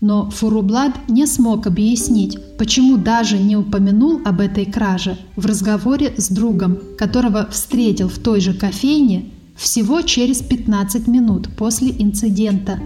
Но 0.00 0.30
Фурублад 0.30 1.08
не 1.08 1.26
смог 1.26 1.66
объяснить, 1.66 2.38
почему 2.56 2.96
даже 2.96 3.38
не 3.38 3.56
упомянул 3.56 4.20
об 4.24 4.40
этой 4.40 4.64
краже 4.64 5.18
в 5.36 5.44
разговоре 5.44 6.14
с 6.16 6.30
другом, 6.30 6.78
которого 6.96 7.48
встретил 7.50 8.08
в 8.08 8.18
той 8.18 8.40
же 8.40 8.54
кофейне 8.54 9.26
всего 9.56 10.00
через 10.00 10.40
15 10.40 11.06
минут 11.06 11.48
после 11.54 11.90
инцидента. 11.90 12.80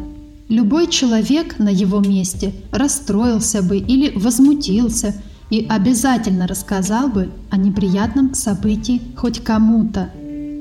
Любой 0.49 0.89
человек 0.89 1.59
на 1.61 1.69
его 1.69 2.01
месте 2.01 2.53
расстроился 2.73 3.63
бы 3.63 3.79
или 3.79 4.11
возмутился 4.19 5.15
и 5.51 5.65
обязательно 5.69 6.49
рассказал 6.49 7.09
бы 7.09 7.31
о 7.49 7.57
неприятном 7.57 8.35
событии 8.35 9.01
хоть 9.17 9.39
кому-то. 9.39 10.11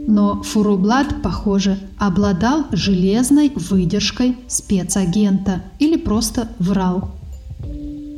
Но 0.07 0.43
Фурублат, 0.43 1.21
похоже, 1.21 1.77
обладал 1.97 2.65
железной 2.71 3.51
выдержкой 3.55 4.37
спецагента 4.47 5.63
или 5.79 5.97
просто 5.97 6.49
врал. 6.59 7.11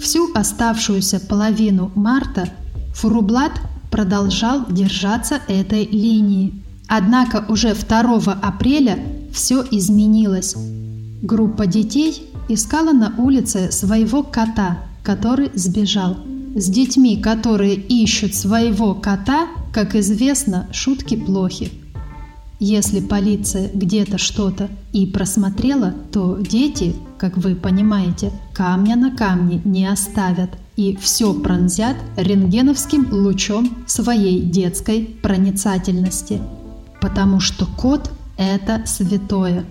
Всю 0.02 0.32
оставшуюся 0.34 1.20
половину 1.20 1.92
марта 1.96 2.50
Фурублат 2.96 3.54
продолжал 3.92 4.66
держаться 4.70 5.40
этой 5.48 5.86
линии– 5.86 6.54
Однако 6.88 7.46
уже 7.50 7.74
2 7.74 8.34
апреля 8.42 9.00
все 9.32 9.64
изменилось. 9.72 10.56
Группа 11.22 11.66
детей 11.66 12.30
искала 12.48 12.92
на 12.92 13.14
улице 13.18 13.72
своего 13.72 14.24
кота, 14.24 14.80
который 15.04 15.52
сбежал. 15.56 16.18
С 16.56 16.68
детьми, 16.70 17.18
которые 17.18 17.76
ищут 17.76 18.36
своего 18.36 18.94
кота, 18.94 19.48
как 19.76 19.94
известно, 19.94 20.70
шутки 20.72 21.18
плохи. 21.18 21.70
Если 22.62 23.02
полиция 23.02 23.70
где-то 23.74 24.18
что-то 24.18 24.70
и 24.94 25.06
просмотрела, 25.06 25.94
то 26.14 26.38
дети, 26.38 26.96
как 27.18 27.36
вы 27.36 27.56
понимаете, 27.56 28.32
камня 28.54 28.96
на 28.96 29.14
камне 29.14 29.62
не 29.66 29.86
оставят. 29.86 30.52
и 30.78 30.98
все 30.98 31.34
пронзят 31.34 31.96
рентгеновским 32.18 33.08
лучом 33.12 33.78
своей 33.86 34.42
детской 34.42 35.06
проницательности. 35.22 36.42
Потому 37.02 37.40
что 37.42 37.66
кот– 37.66 38.12
это 38.38 38.82
святое. 38.86 39.66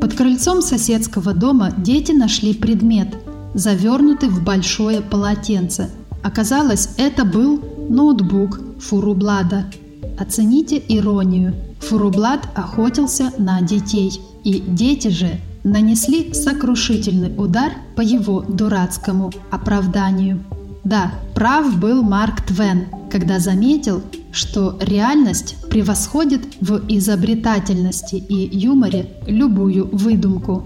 Под 0.00 0.14
крыльцом 0.14 0.60
соседского 0.60 1.34
дома 1.34 1.72
дети 1.76 2.12
нашли 2.12 2.52
предмет, 2.52 3.16
завернутый 3.54 4.28
в 4.28 4.42
большое 4.44 5.00
полотенце. 5.00 5.90
Оказалось, 6.22 6.90
это 6.96 7.24
был 7.24 7.60
ноутбук 7.88 8.60
Фурублада. 8.82 9.66
Оцените 10.18 10.82
иронию. 10.88 11.54
Фурублад 11.80 12.48
охотился 12.54 13.32
на 13.38 13.60
детей, 13.60 14.20
и 14.44 14.60
дети 14.60 15.08
же 15.08 15.40
нанесли 15.64 16.34
сокрушительный 16.34 17.32
удар 17.36 17.72
по 17.96 18.00
его 18.00 18.42
дурацкому 18.42 19.32
оправданию. 19.50 20.42
Да, 20.84 21.12
прав 21.34 21.78
был 21.78 22.02
Марк 22.02 22.42
Твен, 22.42 22.86
когда 23.10 23.38
заметил, 23.38 24.02
что 24.32 24.76
реальность 24.80 25.56
превосходит 25.70 26.42
в 26.60 26.82
изобретательности 26.88 28.16
и 28.16 28.58
юморе 28.58 29.10
любую 29.26 29.88
выдумку. 29.92 30.64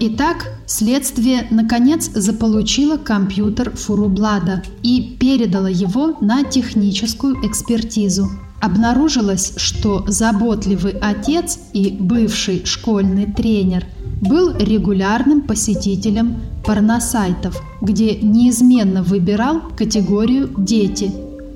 Итак, 0.00 0.48
следствие 0.66 1.46
наконец 1.50 2.10
заполучило 2.12 2.96
компьютер 2.96 3.70
Фурублада 3.76 4.62
и 4.82 5.16
передало 5.20 5.68
его 5.68 6.16
на 6.20 6.42
техническую 6.42 7.36
экспертизу. 7.46 8.28
Обнаружилось, 8.60 9.54
что 9.56 10.04
заботливый 10.08 10.92
отец 11.00 11.58
и 11.72 11.96
бывший 11.98 12.64
школьный 12.64 13.32
тренер 13.32 13.84
был 14.20 14.56
регулярным 14.56 15.42
посетителем 15.42 16.40
порносайтов, 16.64 17.62
где 17.80 18.16
неизменно 18.16 19.02
выбирал 19.02 19.60
категорию 19.76 20.50
«дети». 20.56 21.12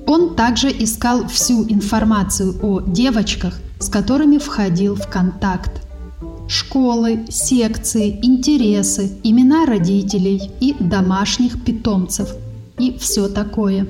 Он 0.07 0.35
также 0.35 0.69
искал 0.69 1.27
всю 1.27 1.63
информацию 1.67 2.55
о 2.61 2.81
девочках, 2.81 3.59
с 3.79 3.89
которыми 3.89 4.37
входил 4.37 4.95
в 4.95 5.07
контакт. 5.07 5.88
Школы, 6.49 7.27
секции, 7.29 8.19
интересы, 8.23 9.11
имена 9.23 9.67
родителей 9.67 10.49
и 10.59 10.75
домашних 10.79 11.63
питомцев 11.63 12.29
и 12.79 12.97
все 12.97 13.29
такое. 13.29 13.87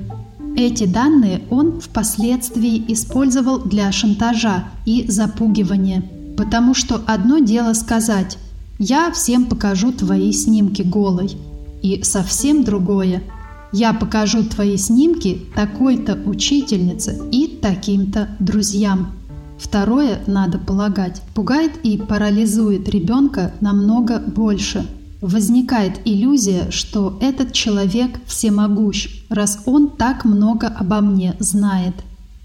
Эти 0.57 0.85
данные 0.85 1.41
он 1.49 1.79
впоследствии 1.79 2.83
использовал 2.91 3.59
для 3.59 3.91
шантажа 3.93 4.65
и 4.85 5.09
запугивания, 5.09 6.03
потому 6.35 6.73
что 6.73 7.01
одно 7.07 7.39
дело 7.39 7.71
сказать 7.71 8.37
я 8.77 9.11
всем 9.11 9.45
покажу 9.45 9.91
твои 9.91 10.31
снимки 10.31 10.81
голой. 10.81 11.37
И 11.81 12.03
совсем 12.03 12.63
другое. 12.63 13.23
Я 13.71 13.93
покажу 13.93 14.43
твои 14.43 14.77
снимки 14.77 15.41
такой-то 15.55 16.15
учительнице 16.25 17.21
и 17.31 17.59
таким-то 17.61 18.29
друзьям. 18.39 19.18
Второе, 19.59 20.21
надо 20.25 20.57
полагать, 20.57 21.21
пугает 21.35 21.73
и 21.83 21.97
парализует 21.97 22.87
ребенка 22.87 23.53
намного 23.59 24.19
больше. 24.19 24.85
Возникает 25.21 25.99
иллюзия, 26.05 26.71
что 26.71 27.17
этот 27.21 27.51
человек 27.51 28.21
всемогущ, 28.25 29.25
раз 29.29 29.59
он 29.65 29.89
так 29.89 30.23
много 30.23 30.67
обо 30.67 31.01
мне 31.01 31.35
знает. 31.39 31.93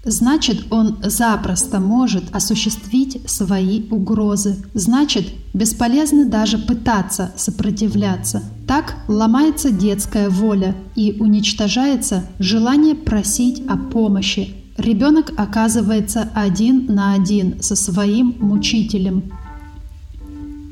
Значит, 0.03 0.71
он 0.71 0.97
запросто 1.01 1.79
может 1.79 2.35
осуществить 2.35 3.27
свои 3.27 3.89
угрозы. 3.89 4.57
Значит, 4.75 5.33
бесполезно 5.53 6.25
даже 6.25 6.59
пытаться 6.59 7.31
сопротивляться. 7.37 8.43
Так 8.67 8.97
ломается 9.07 9.71
детская 9.71 10.29
воля 10.29 10.75
и 10.95 11.15
уничтожается 11.19 12.25
желание 12.39 12.93
просить 12.93 13.65
о 13.67 13.77
помощи. 13.77 14.64
Ребенок 14.77 15.31
оказывается 15.37 16.29
один 16.33 16.87
на 16.93 17.13
один 17.13 17.61
со 17.61 17.75
своим 17.75 18.35
мучителем. 18.39 19.31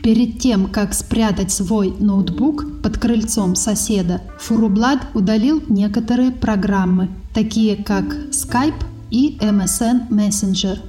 Перед 0.03 0.39
тем, 0.39 0.67
как 0.67 0.93
спрятать 0.93 1.53
свой 1.53 1.95
ноутбук 1.97 2.81
под 2.81 2.97
крыльцом 2.97 3.55
соседа, 3.55 4.21
Фурублад 4.41 5.07
удалил 5.13 5.63
некоторые 5.69 6.31
программы, 6.31 7.07
такие 7.33 7.77
как 7.77 8.03
Skype 8.31 8.83
и 9.09 9.37
MSN 9.39 10.09
Messenger. 10.09 10.79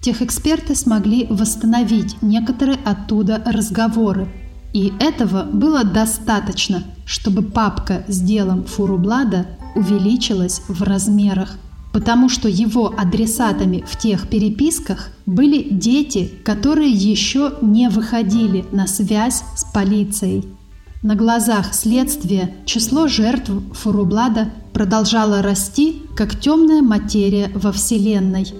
Техэксперты 0.00 0.74
смогли 0.74 1.26
восстановить 1.30 2.20
некоторые 2.22 2.78
оттуда 2.84 3.40
разговоры, 3.46 4.28
и 4.72 4.92
этого 4.98 5.44
было 5.44 5.84
достаточно, 5.84 6.82
чтобы 7.04 7.42
папка 7.42 8.04
с 8.08 8.20
делом 8.20 8.64
Фурублада 8.64 9.46
увеличилась 9.76 10.62
в 10.66 10.82
размерах, 10.82 11.56
потому 11.96 12.28
что 12.28 12.46
его 12.46 12.92
адресатами 12.94 13.82
в 13.86 13.96
тех 13.96 14.28
переписках 14.28 15.08
были 15.24 15.62
дети, 15.62 16.30
которые 16.44 16.90
еще 16.90 17.54
не 17.62 17.88
выходили 17.88 18.66
на 18.70 18.86
связь 18.86 19.42
с 19.56 19.64
полицией. 19.72 20.44
На 21.02 21.14
глазах 21.14 21.72
следствия 21.72 22.54
число 22.66 23.08
жертв 23.08 23.50
Фурублада 23.72 24.50
продолжало 24.74 25.40
расти, 25.40 26.02
как 26.14 26.38
темная 26.38 26.82
материя 26.82 27.50
во 27.54 27.72
Вселенной. 27.72 28.52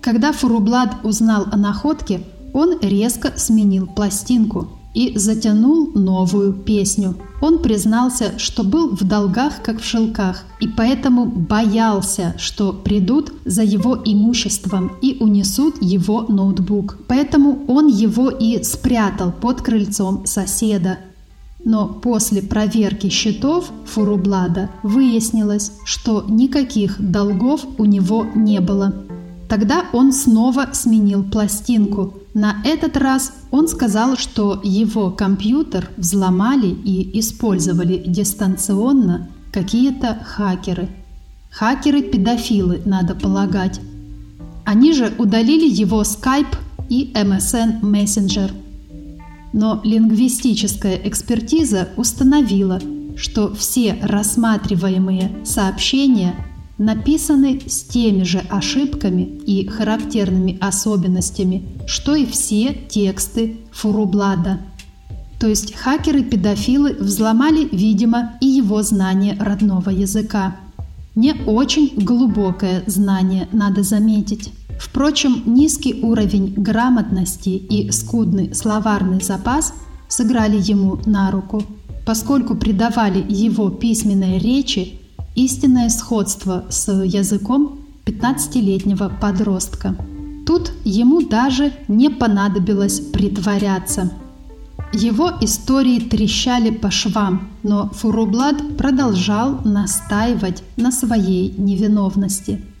Когда 0.00 0.32
Фурублад 0.32 1.04
узнал 1.04 1.46
о 1.52 1.58
находке, 1.58 2.22
он 2.54 2.78
резко 2.80 3.34
сменил 3.36 3.86
пластинку 3.86 4.73
и 4.94 5.18
затянул 5.18 5.90
новую 5.94 6.52
песню. 6.52 7.16
Он 7.40 7.58
признался, 7.58 8.38
что 8.38 8.62
был 8.62 8.96
в 8.96 9.04
долгах, 9.04 9.62
как 9.62 9.80
в 9.80 9.84
шелках, 9.84 10.44
и 10.60 10.68
поэтому 10.68 11.26
боялся, 11.26 12.34
что 12.38 12.72
придут 12.72 13.32
за 13.44 13.62
его 13.62 13.98
имуществом 14.04 14.92
и 15.02 15.16
унесут 15.20 15.82
его 15.82 16.22
ноутбук. 16.22 16.98
Поэтому 17.08 17.64
он 17.66 17.88
его 17.88 18.30
и 18.30 18.62
спрятал 18.62 19.32
под 19.32 19.60
крыльцом 19.62 20.24
соседа. 20.26 20.98
Но 21.64 21.88
после 21.88 22.42
проверки 22.42 23.08
счетов 23.08 23.70
Фурублада 23.86 24.70
выяснилось, 24.82 25.72
что 25.84 26.24
никаких 26.28 27.00
долгов 27.00 27.62
у 27.78 27.86
него 27.86 28.26
не 28.34 28.60
было. 28.60 28.94
Тогда 29.54 29.84
он 29.92 30.12
снова 30.12 30.70
сменил 30.72 31.22
пластинку. 31.22 32.14
На 32.34 32.56
этот 32.64 32.96
раз 32.96 33.32
он 33.52 33.68
сказал, 33.68 34.16
что 34.16 34.60
его 34.64 35.12
компьютер 35.12 35.88
взломали 35.96 36.66
и 36.66 37.20
использовали 37.20 38.02
дистанционно 38.04 39.28
какие-то 39.52 40.18
хакеры. 40.24 40.88
Хакеры-педофилы, 41.52 42.82
надо 42.84 43.14
полагать. 43.14 43.80
Они 44.64 44.92
же 44.92 45.14
удалили 45.18 45.72
его 45.72 46.02
Skype 46.02 46.56
и 46.88 47.12
MSN 47.14 47.80
Messenger– 47.80 48.50
но 49.52 49.80
лингвистическая 49.84 50.96
экспертиза 51.04 51.90
установила, 51.96 52.80
что 53.16 53.54
все 53.54 53.96
рассматриваемые 54.02 55.30
сообщения 55.44 56.34
написаны 56.78 57.60
с 57.66 57.82
теми 57.84 58.24
же 58.24 58.38
ошибками 58.50 59.22
и 59.22 59.66
характерными 59.68 60.58
особенностями, 60.60 61.64
что 61.86 62.14
и 62.14 62.26
все 62.26 62.74
тексты 62.88 63.58
Фурублада. 63.72 64.60
То 65.38 65.48
есть 65.48 65.74
хакеры-педофилы 65.74 66.94
взломали, 66.94 67.68
видимо, 67.70 68.32
и 68.40 68.46
его 68.46 68.82
знание 68.82 69.36
родного 69.38 69.90
языка. 69.90 70.56
Не 71.14 71.34
очень 71.46 71.92
глубокое 71.96 72.82
знание, 72.86 73.48
надо 73.52 73.82
заметить. 73.82 74.52
Впрочем, 74.80 75.42
низкий 75.46 76.00
уровень 76.02 76.54
грамотности 76.56 77.50
и 77.50 77.90
скудный 77.92 78.54
словарный 78.54 79.20
запас 79.20 79.74
сыграли 80.08 80.60
ему 80.60 80.98
на 81.06 81.30
руку, 81.30 81.62
поскольку 82.04 82.56
придавали 82.56 83.24
его 83.28 83.70
письменной 83.70 84.38
речи 84.38 85.00
истинное 85.34 85.88
сходство 85.88 86.64
с 86.68 86.92
языком 86.92 87.78
15-летнего 88.04 89.10
подростка. 89.20 89.96
Тут 90.46 90.72
ему 90.84 91.22
даже 91.22 91.72
не 91.88 92.10
понадобилось 92.10 93.00
притворяться. 93.00 94.10
Его 94.92 95.32
истории 95.40 95.98
трещали 96.00 96.70
по 96.70 96.90
швам, 96.90 97.48
но 97.62 97.88
Фурублад 97.90 98.76
продолжал 98.76 99.60
настаивать 99.64 100.62
на 100.76 100.92
своей 100.92 101.54
невиновности– 101.56 102.62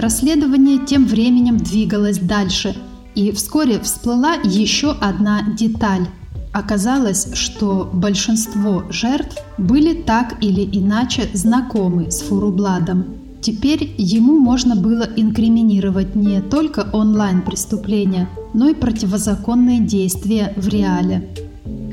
Расследование 0.00 0.78
тем 0.78 1.04
временем 1.04 1.58
двигалось 1.58 2.18
дальше, 2.18 2.74
и 3.14 3.32
вскоре 3.32 3.80
всплыла 3.80 4.34
еще 4.34 4.92
одна 4.92 5.42
деталь. 5.42 6.06
Оказалось, 6.52 7.32
что 7.34 7.88
большинство 7.92 8.84
жертв 8.90 9.36
были 9.56 9.94
так 9.94 10.42
или 10.42 10.68
иначе 10.72 11.28
знакомы 11.32 12.10
с 12.10 12.22
Фурубладом. 12.22 13.04
Теперь 13.40 13.94
ему 13.96 14.38
можно 14.38 14.74
было 14.74 15.08
инкриминировать 15.16 16.14
не 16.14 16.42
только 16.42 16.88
онлайн-преступления, 16.92 18.28
но 18.52 18.68
и 18.68 18.74
противозаконные 18.74 19.80
действия 19.80 20.52
в 20.56 20.68
реале. 20.68 21.28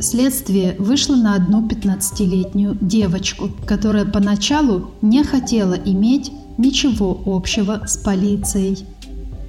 Следствие 0.02 0.76
вышло 0.78 1.16
на 1.16 1.36
одну 1.36 1.66
15-летнюю 1.68 2.78
девочку, 2.82 3.50
которая 3.66 4.06
поначалу 4.06 4.92
не 5.02 5.24
хотела 5.24 5.74
иметь 5.74 6.32
ничего 6.58 7.20
общего 7.26 7.84
с 7.88 7.98
полицией. 7.98 8.86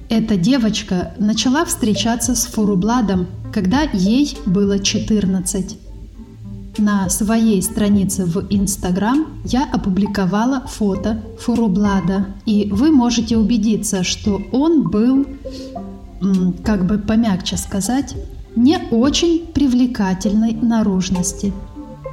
Эта 0.09 0.37
девочка 0.37 1.13
начала 1.19 1.65
встречаться 1.65 2.33
с 2.33 2.47
Фурубладом, 2.47 3.27
когда 3.53 3.81
ей 3.93 4.35
было 4.47 4.79
14. 4.79 5.77
На 6.79 7.09
своей 7.09 7.61
странице 7.61 8.25
в 8.25 8.47
Инстаграм 8.49 9.27
я 9.45 9.69
опубликовала 9.71 10.61
фото 10.61 11.21
Фурублада, 11.39 12.25
и 12.47 12.69
вы 12.71 12.89
можете 12.89 13.37
убедиться, 13.37 14.03
что 14.03 14.41
он 14.51 14.89
был, 14.89 15.27
как 16.63 16.87
бы 16.87 16.97
помягче 16.97 17.57
сказать, 17.57 18.15
не 18.55 18.79
очень 18.89 19.45
привлекательной 19.45 20.53
наружности. 20.53 21.53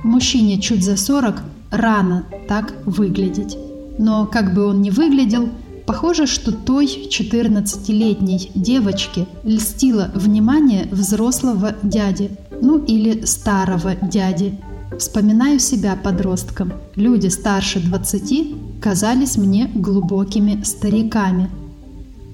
Мужчине 0.05 0.61
чуть 0.61 0.85
за 0.85 0.99
40 0.99 1.43
рано 1.71 2.25
так 2.47 2.75
выглядеть. 2.85 3.57
Но 3.99 4.27
как 4.27 4.53
бы 4.53 4.67
он 4.67 4.83
ни 4.83 4.91
выглядел, 4.91 5.49
похоже, 5.87 6.26
что 6.26 6.53
той 6.53 6.87
14-летней 6.87 8.51
девочке 8.55 9.26
льстило 9.45 10.11
внимание 10.14 10.89
взрослого 10.91 11.74
дяди, 11.82 12.30
ну 12.61 12.78
или 12.78 13.24
старого 13.24 13.95
дяди. 13.95 14.59
Вспоминаю 14.99 15.59
себя 15.61 15.97
подростком. 15.97 16.72
Люди 16.95 17.28
старше 17.28 17.80
20 17.80 18.80
казались 18.80 19.37
мне 19.37 19.70
глубокими 19.74 20.62
стариками. 20.62 21.51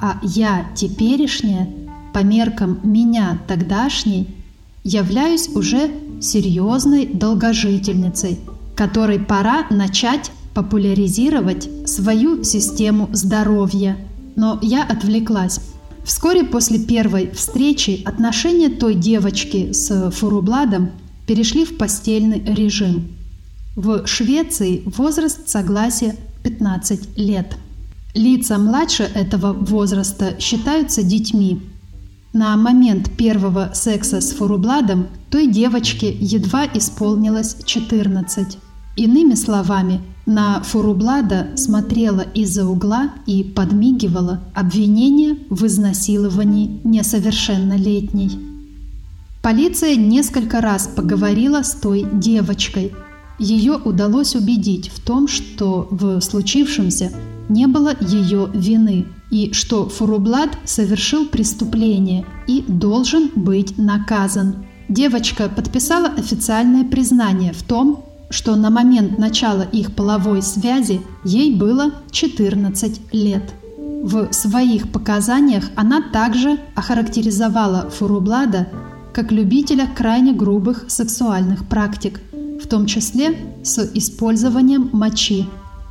А 0.01 0.19
я 0.23 0.67
теперешняя, 0.75 1.69
по 2.13 2.21
меркам 2.21 2.81
меня 2.83 3.41
тогдашней, 3.47 4.29
являюсь 4.85 5.49
уже 5.49 5.91
серьезной 6.21 7.07
долгожительницей, 7.07 8.39
которой 8.75 9.19
пора 9.19 9.67
начать 9.71 10.31
популяризировать 10.55 11.69
свою 11.87 12.45
систему 12.45 13.09
здоровья. 13.13 13.97
Но 14.37 14.59
я 14.63 14.85
отвлеклась. 14.85 15.61
Вскоре 16.05 16.45
после 16.45 16.79
первой 16.79 17.31
встречи 17.31 18.03
отношения 18.05 18.69
той 18.69 18.95
девочки 18.95 19.73
с 19.73 20.11
Фурубладом 20.11 20.91
перешли 21.27 21.65
в 21.65 21.77
постельный 21.77 22.43
режим. 22.45 23.09
В 23.77 24.07
Швеции 24.07 24.83
возраст 24.85 25.49
согласия 25.49 26.17
15 26.43 27.17
лет. 27.17 27.57
Лица 28.15 28.59
младше 28.59 29.05
этого 29.05 29.53
возраста 29.53 30.37
считаются 30.39 31.03
детьми. 31.03 31.63
На 32.33 32.57
момент 32.57 33.11
первого 33.17 33.71
секса 33.75 34.21
с 34.21 34.33
Фурубладом 34.33 35.07
той 35.31 35.47
девочке 35.47 36.11
едва 36.11 36.67
исполнилось 36.67 37.57
14. 37.65 38.59
Иными 38.97 39.35
словами, 39.35 40.01
на 40.27 40.63
Фурублада 40.63 41.49
смотрела 41.57 42.21
из-за 42.21 42.67
угла 42.67 43.13
и 43.27 43.43
подмигивала 43.43 44.41
обвинение 44.55 45.39
в 45.51 45.67
изнасиловании 45.67 46.81
несовершеннолетней. 46.85 48.39
Полиция 49.43 49.97
несколько 49.97 50.61
раз 50.61 50.87
поговорила 50.87 51.63
с 51.63 51.73
той 51.73 52.07
девочкой. 52.13 52.93
Ее 53.41 53.73
удалось 53.73 54.37
убедить 54.37 54.89
в 54.89 55.01
том, 55.01 55.27
что 55.27 55.89
в 55.91 56.21
случившемся 56.21 57.11
не 57.49 57.67
было 57.67 57.93
ее 58.01 58.49
вины 58.55 59.07
и 59.33 59.53
что 59.53 59.89
Фурублад 59.89 60.57
совершил 60.65 61.27
преступление 61.27 62.25
и 62.47 62.65
должен 62.69 63.31
быть 63.35 63.79
наказан. 63.79 64.65
Девочка 64.89 65.49
подписала 65.49 66.09
официальное 66.09 66.85
признание 66.85 67.53
в 67.53 67.63
том, 67.63 68.05
что 68.33 68.57
на 68.57 68.71
момент 68.71 69.19
начала 69.19 69.63
их 69.63 69.95
половой 69.95 70.43
связи 70.43 71.03
ей 71.23 71.55
было 71.55 71.93
14 72.11 73.13
лет. 73.13 73.55
В 74.03 74.33
своих 74.33 74.91
показаниях 74.91 75.65
она 75.77 76.03
также 76.13 76.59
охарактеризовала 76.75 77.91
Фурублада 77.91 78.69
как 79.13 79.31
любителя 79.31 79.87
крайне 79.87 80.33
грубых 80.33 80.87
сексуальных 80.89 81.67
практик, 81.67 82.21
в 82.33 82.67
том 82.67 82.87
числе 82.87 83.37
с 83.63 83.79
использованием 83.95 84.89
мочи. 84.93 85.47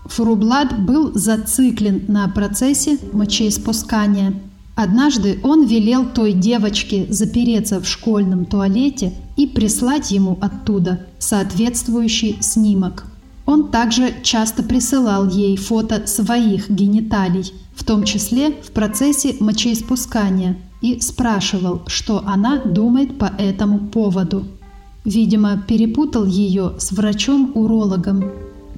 Фурублад 0.05 0.77
был 0.79 1.13
зациклен 1.13 2.03
на 2.07 2.27
процессе 2.27 2.97
мочеиспускания– 3.13 4.33
Однажды 4.75 5.39
он 5.43 5.65
велел 5.65 6.05
той 6.05 6.33
девочке 6.33 7.05
запереться 7.09 7.79
в 7.79 7.87
школьном 7.87 8.45
туалете 8.45 9.13
и 9.35 9.45
прислать 9.45 10.11
ему 10.11 10.37
оттуда 10.41 11.07
соответствующий 11.19 12.37
снимок. 12.41 13.05
Он 13.45 13.69
также 13.69 14.13
часто 14.23 14.63
присылал 14.63 15.27
ей 15.27 15.57
фото 15.57 16.07
своих 16.07 16.69
гениталий, 16.69 17.51
в 17.75 17.83
том 17.83 18.03
числе 18.03 18.51
в 18.51 18.71
процессе 18.71 19.35
мочеиспускания, 19.39 20.57
и 20.81 20.99
спрашивал, 20.99 21.81
что 21.87 22.23
она 22.25 22.57
думает 22.63 23.17
по 23.17 23.25
этому 23.37 23.79
поводу. 23.79 24.45
Видимо, 25.03 25.61
перепутал 25.67 26.25
ее 26.25 26.73
с 26.79 26.91
врачом-урологом. 26.91 28.31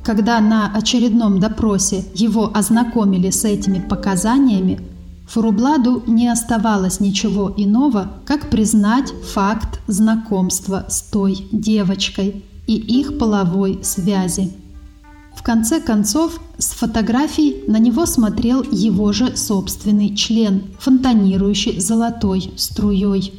Когда 0.03 0.39
на 0.41 0.71
очередном 0.73 1.39
допросе 1.39 2.03
его 2.13 2.51
ознакомили 2.53 3.29
с 3.29 3.45
этими 3.45 3.79
показаниями, 3.79 4.79
Фурубладу 5.27 6.03
не 6.05 6.27
оставалось 6.27 6.99
ничего 6.99 7.53
иного, 7.55 8.13
как 8.25 8.49
признать 8.49 9.11
факт 9.33 9.79
знакомства 9.87 10.85
с 10.89 11.01
той 11.01 11.47
девочкой 11.51 12.43
и 12.67 12.75
их 12.75 13.17
половой 13.17 13.79
связи. 13.83 14.53
В 15.35 15.41
конце 15.41 15.81
концов, 15.81 16.39
с 16.57 16.73
фотографий 16.73 17.63
на 17.67 17.77
него 17.77 18.05
смотрел 18.05 18.63
его 18.63 19.11
же 19.11 19.35
собственный 19.35 20.15
член, 20.15 20.63
фонтанирующий 20.79 21.79
золотой 21.79 22.53
струей. 22.55 23.33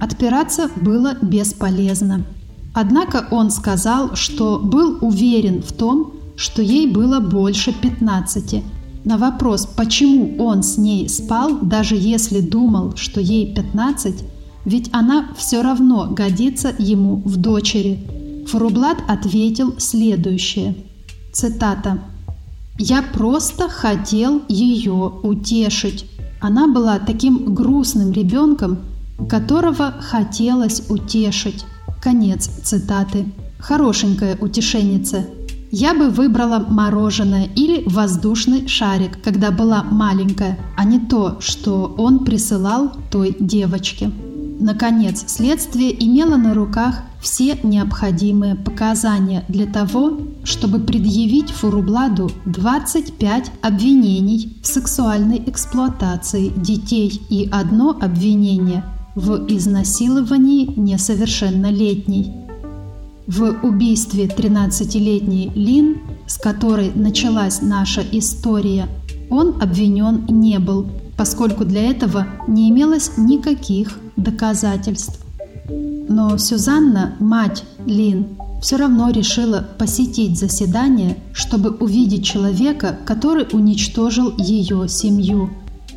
Отпираться 0.00 0.70
было 0.76 1.16
бесполезно. 1.22 2.24
Однако 2.74 3.28
он 3.30 3.50
сказал, 3.50 4.14
что 4.14 4.58
был 4.58 4.98
уверен 5.00 5.62
в 5.62 5.72
том, 5.72 6.12
что 6.36 6.62
ей 6.62 6.90
было 6.90 7.20
больше 7.20 7.72
15, 7.72 8.62
на 9.08 9.16
вопрос, 9.16 9.64
почему 9.64 10.36
он 10.44 10.62
с 10.62 10.76
ней 10.76 11.08
спал, 11.08 11.60
даже 11.62 11.96
если 11.96 12.40
думал, 12.40 12.94
что 12.94 13.22
ей 13.22 13.54
15, 13.54 14.22
ведь 14.66 14.90
она 14.92 15.30
все 15.34 15.62
равно 15.62 16.08
годится 16.10 16.74
ему 16.78 17.22
в 17.24 17.38
дочери, 17.38 18.06
Фурублат 18.48 18.98
ответил 19.08 19.74
следующее. 19.78 20.74
Цитата. 21.32 22.00
«Я 22.78 23.02
просто 23.02 23.70
хотел 23.70 24.42
ее 24.46 25.12
утешить. 25.22 26.04
Она 26.40 26.68
была 26.68 26.98
таким 26.98 27.54
грустным 27.54 28.12
ребенком, 28.12 28.78
которого 29.26 29.94
хотелось 30.00 30.82
утешить». 30.90 31.64
Конец 32.02 32.46
цитаты. 32.62 33.24
Хорошенькая 33.58 34.36
утешенница– 34.36 35.24
я 35.70 35.94
бы 35.94 36.10
выбрала 36.10 36.64
мороженое 36.68 37.48
или 37.54 37.82
воздушный 37.86 38.68
шарик, 38.68 39.22
когда 39.22 39.50
была 39.50 39.82
маленькая, 39.82 40.58
а 40.76 40.84
не 40.84 40.98
то, 40.98 41.36
что 41.40 41.94
он 41.98 42.24
присылал 42.24 42.92
той 43.10 43.36
девочке. 43.38 44.10
Наконец, 44.60 45.24
следствие 45.28 45.94
имело 46.04 46.36
на 46.36 46.52
руках 46.52 47.02
все 47.20 47.58
необходимые 47.62 48.56
показания 48.56 49.44
для 49.48 49.66
того, 49.66 50.18
чтобы 50.42 50.80
предъявить 50.80 51.50
Фурубладу 51.50 52.30
25 52.46 53.52
обвинений 53.62 54.58
в 54.62 54.66
сексуальной 54.66 55.42
эксплуатации 55.46 56.48
детей 56.48 57.22
и 57.28 57.48
одно 57.52 57.96
обвинение 58.00 58.84
в 59.14 59.46
изнасиловании 59.48 60.72
несовершеннолетней. 60.76 62.47
В 63.28 63.58
убийстве 63.62 64.24
13-летней 64.24 65.52
Лин, 65.54 65.98
с 66.26 66.38
которой 66.38 66.90
началась 66.94 67.60
наша 67.60 68.02
история, 68.10 68.88
он 69.28 69.60
обвинен 69.60 70.24
не 70.30 70.58
был, 70.58 70.90
поскольку 71.14 71.66
для 71.66 71.90
этого 71.90 72.26
не 72.46 72.70
имелось 72.70 73.18
никаких 73.18 73.98
доказательств. 74.16 75.20
Но 76.08 76.38
Сюзанна, 76.38 77.16
мать 77.20 77.64
Лин, 77.84 78.28
все 78.62 78.76
равно 78.76 79.10
решила 79.10 79.68
посетить 79.76 80.38
заседание, 80.38 81.18
чтобы 81.34 81.68
увидеть 81.68 82.24
человека, 82.24 82.98
который 83.04 83.46
уничтожил 83.52 84.32
ее 84.38 84.88
семью. 84.88 85.50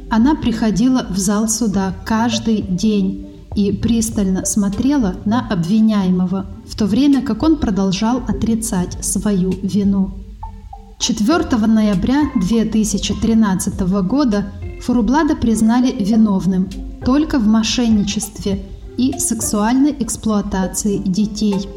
Она 0.10 0.36
приходила 0.36 1.08
в 1.10 1.18
зал 1.18 1.48
суда 1.48 1.96
каждый 2.04 2.62
день 2.62 3.31
и 3.56 3.72
пристально 3.72 4.46
смотрела 4.46 5.16
на 5.26 5.48
обвиняемого, 5.48 6.46
в 6.66 6.76
то 6.76 6.86
время 6.86 7.22
как 7.22 7.44
он 7.44 7.58
продолжал 7.58 8.22
отрицать 8.28 9.04
свою 9.04 9.52
вину. 9.62 10.12
4 11.00 11.58
ноября 11.66 12.30
2013 12.36 13.82
года 14.04 14.52
Фурублада 14.82 15.36
признали 15.36 15.92
виновным 15.92 16.70
только 17.04 17.40
в 17.40 17.48
мошенничестве 17.48 18.64
и 18.98 19.18
сексуальной 19.18 19.96
эксплуатации 20.00 20.98
детей. 20.98 21.68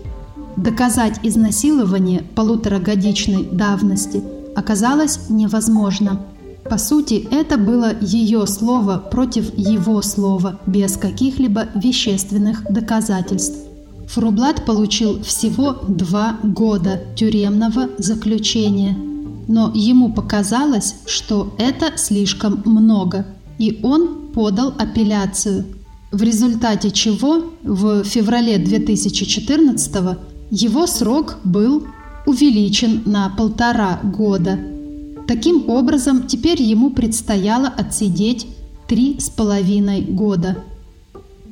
Доказать 0.57 1.21
изнасилование 1.23 2.23
полуторагодичной 2.35 3.45
давности 3.45 4.23
оказалось 4.55 5.31
невозможно. 5.31 6.21
По 6.69 6.79
сути, 6.79 7.29
это 7.31 7.59
было 7.59 7.93
ее 8.01 8.47
слово 8.47 8.99
против 8.99 9.57
его 9.57 10.01
слова, 10.03 10.61
без 10.67 10.97
каких-либо 10.97 11.69
вещественных 11.75 12.65
доказательств. 12.71 13.59
Фрублат 14.09 14.65
получил 14.65 15.23
всего 15.23 15.77
два 15.89 16.39
года 16.43 17.01
тюремного 17.17 17.89
заключения. 17.99 18.97
Но 19.47 19.73
ему 19.75 20.13
показалось, 20.13 20.97
что 21.07 21.55
это 21.59 21.97
слишком 21.97 22.63
много, 22.65 23.27
и 23.59 23.81
он 23.83 24.31
подал 24.33 24.75
апелляцию, 24.79 25.67
в 26.13 26.23
результате 26.23 26.91
чего 26.91 27.53
в 27.63 28.05
феврале 28.05 28.59
2014 28.59 30.17
его 30.51 30.87
срок 30.87 31.39
был 31.45 31.87
увеличен 32.27 33.03
на 33.05 33.29
полтора 33.31 34.01
года. 34.03 34.59
Таким 35.27 35.71
образом, 35.71 36.27
теперь 36.27 36.61
ему 36.61 36.91
предстояло 36.91 37.69
отсидеть 37.69 38.47
три 38.87 39.19
с 39.19 39.31
половиной 39.31 40.03
года. 40.03 40.59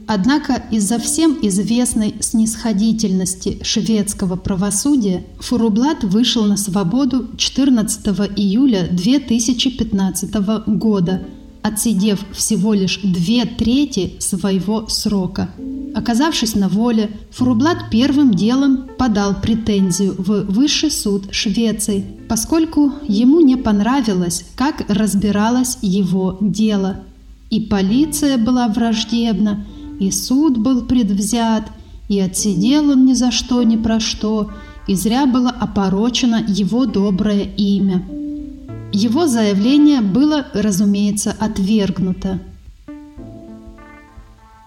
Однако 0.07 0.62
из-за 0.70 0.99
всем 0.99 1.39
известной 1.41 2.16
снисходительности 2.20 3.61
шведского 3.62 4.37
правосудия 4.37 5.25
Фурублат 5.39 6.05
вышел 6.05 6.45
на 6.45 6.57
свободу 6.57 7.31
14 7.37 8.07
июля 8.37 8.89
2015 8.91 10.35
года, 10.66 11.23
отсидев 11.62 12.24
всего 12.32 12.74
лишь 12.74 13.00
две 13.02 13.44
трети 13.44 14.14
своего 14.18 14.88
срока. 14.88 15.48
Оказавшись 15.94 16.54
на 16.54 16.68
воле, 16.68 17.10
Фурублат 17.30 17.90
первым 17.90 18.34
делом 18.34 18.88
подал 18.98 19.34
претензию 19.40 20.14
в 20.16 20.44
Высший 20.52 20.90
суд 20.90 21.32
Швеции, 21.32 22.04
поскольку 22.28 22.92
ему 23.06 23.40
не 23.40 23.56
понравилось, 23.56 24.44
как 24.56 24.84
разбиралось 24.88 25.78
его 25.82 26.38
дело. 26.40 27.00
И 27.50 27.60
полиция 27.60 28.38
была 28.38 28.68
враждебна, 28.68 29.66
и 30.00 30.10
суд 30.10 30.56
был 30.56 30.82
предвзят, 30.82 31.64
и 32.08 32.18
отсидел 32.18 32.90
он 32.90 33.04
ни 33.04 33.12
за 33.12 33.30
что, 33.30 33.62
ни 33.62 33.76
про 33.76 34.00
что, 34.00 34.50
и 34.88 34.94
зря 34.94 35.26
было 35.26 35.50
опорочено 35.50 36.42
его 36.46 36.86
доброе 36.86 37.44
имя. 37.56 38.02
Его 38.93 39.26
заявление 39.26 40.03
было, 40.03 40.47
разумеется, 40.53 41.34
отвергнуто. 41.38 42.40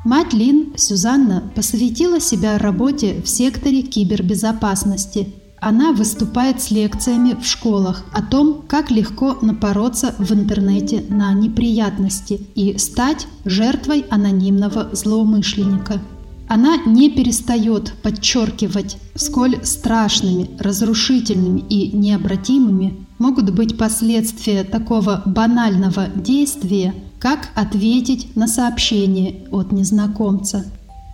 Мать 0.04 0.34
Лин, 0.34 0.74
Сюзанна, 0.76 1.44
посвятила 1.56 2.20
себя 2.20 2.58
работе 2.58 3.22
в 3.24 3.30
секторе 3.30 3.84
кибербезопасности. 3.84 5.34
Она 5.60 5.94
выступает 5.94 6.60
с 6.62 6.72
лекциями 6.72 7.36
в 7.40 7.46
школах 7.46 8.04
о 8.14 8.24
том, 8.24 8.64
как 8.68 8.90
легко 8.90 9.38
напороться 9.42 10.16
в 10.18 10.32
интернете 10.34 11.04
на 11.08 11.32
неприятности 11.34 12.42
и 12.56 12.78
стать 12.80 13.28
жертвой 13.46 14.06
анонимного 14.10 14.90
злоумышленника. 14.92 16.02
Она 16.48 16.78
не 16.86 17.10
перестает 17.12 17.94
подчеркивать, 18.04 18.98
сколь 19.16 19.64
страшными, 19.64 20.50
разрушительными 20.60 21.62
и 21.70 21.96
необратимыми 21.96 23.05
могут 23.20 23.52
быть 23.52 23.78
последствия 23.78 24.64
такого 24.64 25.22
банального 25.26 26.08
действия, 26.16 26.94
как 27.20 27.50
ответить 27.56 28.36
на 28.36 28.48
сообщение 28.48 29.48
от 29.52 29.72
незнакомца. 29.72 30.66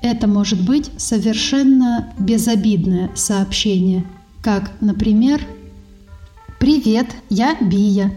Это 0.02 0.28
может 0.28 0.62
быть 0.66 0.90
совершенно 0.98 2.12
безобидное 2.18 3.12
сообщение, 3.16 4.06
как, 4.42 4.72
например, 4.82 5.42
«Привет, 6.60 7.08
я 7.30 7.56
Бия. 7.62 8.12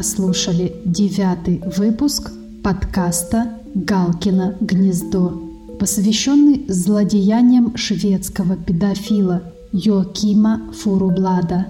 Прослушали 0.00 0.72
девятый 0.86 1.62
выпуск 1.76 2.30
подкаста 2.64 3.58
«Галкино 3.74 4.56
гнездо», 4.58 5.42
посвященный 5.78 6.64
злодеяниям 6.68 7.76
шведского 7.76 8.56
педофила 8.56 9.42
Йокима 9.72 10.72
Фурублада. 10.72 11.66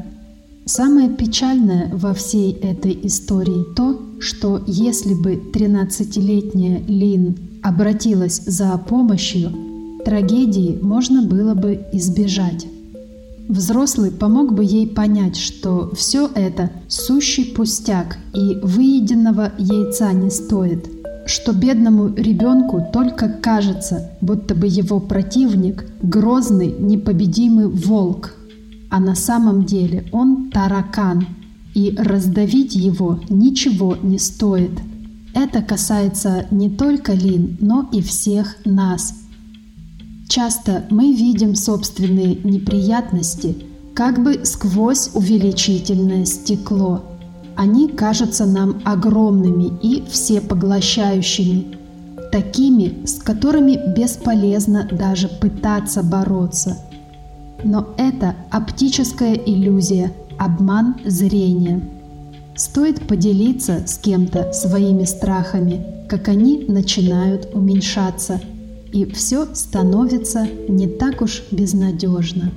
Самое 0.65 1.11
печальное 1.11 1.91
во 1.93 2.15
всей 2.15 2.53
этой 2.53 2.97
истории 3.03 3.65
то, 3.75 4.01
что 4.21 4.63
если 4.65 5.15
бы 5.15 5.35
13-летняя 5.53 6.85
Лин 6.87 7.37
обратилась 7.65 8.43
за 8.47 8.79
помощью, 8.79 9.51
трагедии 10.05 10.79
можно 10.81 11.23
было 11.23 11.55
бы 11.55 11.85
избежать. 11.93 12.65
Взрослый 13.51 14.13
помог 14.13 14.53
бы 14.55 14.63
ей 14.63 14.87
понять, 14.87 15.35
что 15.35 15.91
все 15.97 16.31
это 16.37 16.71
сущий 16.87 17.47
пустяк 17.47 18.17
и 18.33 18.55
выеденного 18.63 19.51
яйца 19.59 20.13
не 20.13 20.31
стоит, 20.31 20.89
что 21.27 21.53
бедному 21.53 22.15
ребенку 22.15 22.87
только 22.93 23.29
кажется, 23.29 24.13
будто 24.21 24.55
бы 24.55 24.69
его 24.69 25.01
противник– 25.01 25.85
грозный, 26.01 26.71
непобедимый 26.79 27.67
волк, 27.67 28.37
а 28.89 29.01
на 29.01 29.17
самом 29.17 29.65
деле 29.65 30.05
он 30.13 30.53
таракан, 30.53 31.27
и 31.75 31.97
раздавить 31.99 32.77
его 32.77 33.19
ничего 33.29 33.97
не 34.01 34.21
стоит. 34.21 34.79
Это 35.35 35.61
касается 35.61 36.47
не 36.53 36.71
только 36.71 37.15
Лин, 37.15 37.57
но 37.61 37.89
и 37.93 38.01
всех 38.01 38.59
нас– 38.65 39.15
Часто 40.31 40.85
мы 40.91 41.13
видим 41.13 41.57
собственные 41.57 42.37
неприятности 42.45 43.57
как 43.95 44.23
бы 44.23 44.45
сквозь 44.45 45.11
увеличительное 45.13 46.25
стекло. 46.25 47.03
Они 47.57 47.89
кажутся 47.89 48.47
нам 48.47 48.81
огромными 48.85 49.73
и 49.83 50.05
всепоглощающими, 50.09 51.77
такими, 52.31 53.05
с 53.07 53.15
которыми 53.15 53.81
бесполезно 53.93 54.89
даже 54.93 55.27
пытаться 55.27 56.05
бороться. 56.05 56.79
Но 57.65 57.89
это 57.97 58.37
оптическая 58.53 59.35
иллюзия, 59.35 60.13
обман 60.39 60.95
зрения. 61.05 61.81
Стоит 62.55 63.05
поделиться 63.09 63.85
с 63.85 63.99
кем-то 63.99 64.53
своими 64.53 65.03
страхами, 65.03 65.85
как 66.09 66.29
они 66.29 66.67
начинают 66.69 67.49
уменьшаться– 67.53 68.41
и 68.93 69.05
все 69.07 69.47
становится 69.55 70.47
не 70.69 70.89
так 70.89 71.23
уж 71.23 71.43
безнадежно. 71.51 72.53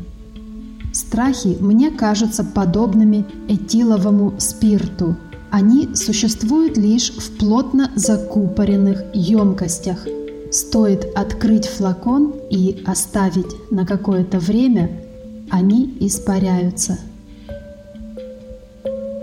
Страхи 0.91 1.57
мне 1.59 1.89
кажутся 1.89 2.43
подобными 2.43 3.25
этиловому 3.47 4.33
спирту. 4.37 5.15
Они 5.49 5.95
существуют 5.95 6.77
лишь 6.77 7.11
в 7.11 7.37
плотно 7.37 7.91
закупоренных 7.95 9.03
емкостях. 9.13 10.05
Стоит 10.51 11.07
открыть 11.15 11.67
флакон 11.67 12.35
и 12.49 12.83
оставить 12.85 13.71
на 13.71 13.85
какое-то 13.85 14.39
время, 14.39 15.01
они 15.49 15.97
испаряются. 15.99 16.99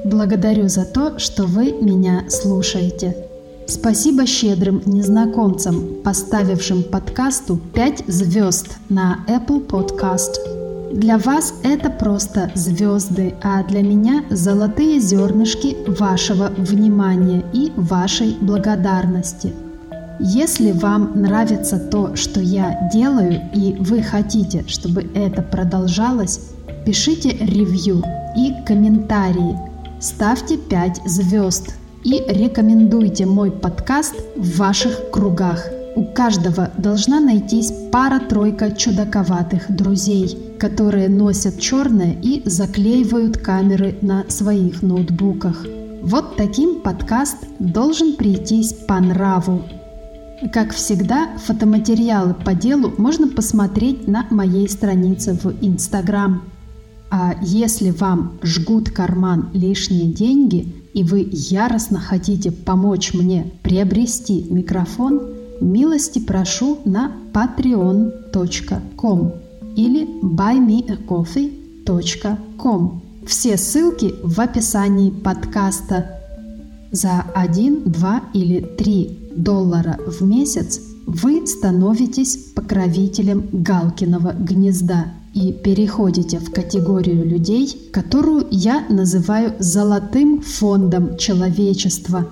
Благодарю 0.04 0.68
за 0.68 0.84
то, 0.84 1.18
что 1.18 1.44
вы 1.44 1.72
меня 1.72 2.24
слушаете. 2.28 3.29
Спасибо 3.70 4.26
щедрым 4.26 4.82
незнакомцам, 4.84 6.02
поставившим 6.02 6.82
подкасту 6.82 7.56
5 7.72 8.04
звезд 8.08 8.66
на 8.88 9.24
Apple 9.28 9.64
Podcast. 9.64 10.92
Для 10.92 11.18
вас 11.18 11.54
это 11.62 11.88
просто 11.88 12.50
звезды, 12.56 13.32
а 13.44 13.62
для 13.62 13.82
меня 13.82 14.24
золотые 14.28 14.98
зернышки 14.98 15.76
вашего 15.86 16.48
внимания 16.58 17.44
и 17.52 17.70
вашей 17.76 18.36
благодарности. 18.40 19.52
Если 20.18 20.72
вам 20.72 21.12
нравится 21.14 21.78
то, 21.78 22.16
что 22.16 22.40
я 22.40 22.90
делаю, 22.92 23.40
и 23.54 23.76
вы 23.78 24.02
хотите, 24.02 24.64
чтобы 24.66 25.08
это 25.14 25.42
продолжалось, 25.42 26.40
пишите 26.84 27.28
ревью 27.38 28.02
и 28.36 28.52
комментарии, 28.66 29.56
ставьте 30.00 30.56
5 30.56 31.02
звезд– 31.06 31.74
и 32.04 32.22
рекомендуйте 32.26 33.26
мой 33.26 33.50
подкаст 33.50 34.14
в 34.36 34.58
ваших 34.58 35.10
кругах. 35.10 35.66
У 35.96 36.04
каждого 36.04 36.70
должна 36.78 37.20
найтись 37.20 37.72
пара-тройка 37.92 38.70
чудаковатых 38.70 39.74
друзей, 39.74 40.56
которые 40.58 41.08
носят 41.08 41.60
черное 41.60 42.16
и 42.22 42.42
заклеивают 42.48 43.38
камеры 43.38 43.96
на 44.00 44.24
своих 44.28 44.82
ноутбуках. 44.82 45.66
Вот 46.02 46.36
таким 46.36 46.80
подкаст 46.80 47.36
должен 47.58 48.16
прийтись 48.16 48.72
по 48.72 48.98
нраву. 49.00 49.62
Как 50.54 50.72
всегда, 50.72 51.36
фотоматериалы 51.44 52.32
по 52.32 52.54
делу 52.54 52.94
можно 52.96 53.28
посмотреть 53.28 54.08
на 54.08 54.26
моей 54.30 54.68
странице 54.70 55.34
в 55.34 55.52
Инстаграм. 55.60 56.44
А 57.10 57.34
если 57.42 57.90
вам 57.90 58.38
жгут 58.42 58.90
карман 58.90 59.50
лишние 59.52 60.06
деньги 60.06 60.79
и 60.94 61.04
вы 61.04 61.28
яростно 61.30 62.00
хотите 62.00 62.50
помочь 62.50 63.12
мне 63.14 63.52
приобрести 63.62 64.46
микрофон, 64.50 65.20
милости 65.60 66.18
прошу 66.18 66.80
на 66.84 67.12
patreon.com 67.32 69.32
или 69.76 70.08
buymeacoffee.com. 70.22 73.00
Все 73.26 73.56
ссылки 73.56 74.12
в 74.22 74.38
описании 74.40 75.10
подкаста. 75.10 76.18
За 76.90 77.24
1, 77.34 77.84
2 77.84 78.22
или 78.34 78.60
3 78.60 79.18
доллара 79.36 79.96
в 80.06 80.22
месяц 80.22 80.80
вы 81.06 81.46
становитесь 81.46 82.36
покровителем 82.54 83.48
Галкиного 83.52 84.32
гнезда– 84.32 85.14
и 85.34 85.52
переходите 85.52 86.38
в 86.38 86.50
категорию 86.52 87.24
людей, 87.24 87.90
которую 87.92 88.46
я 88.50 88.84
называю 88.88 89.54
золотым 89.58 90.40
фондом 90.40 91.16
человечества. 91.16 92.26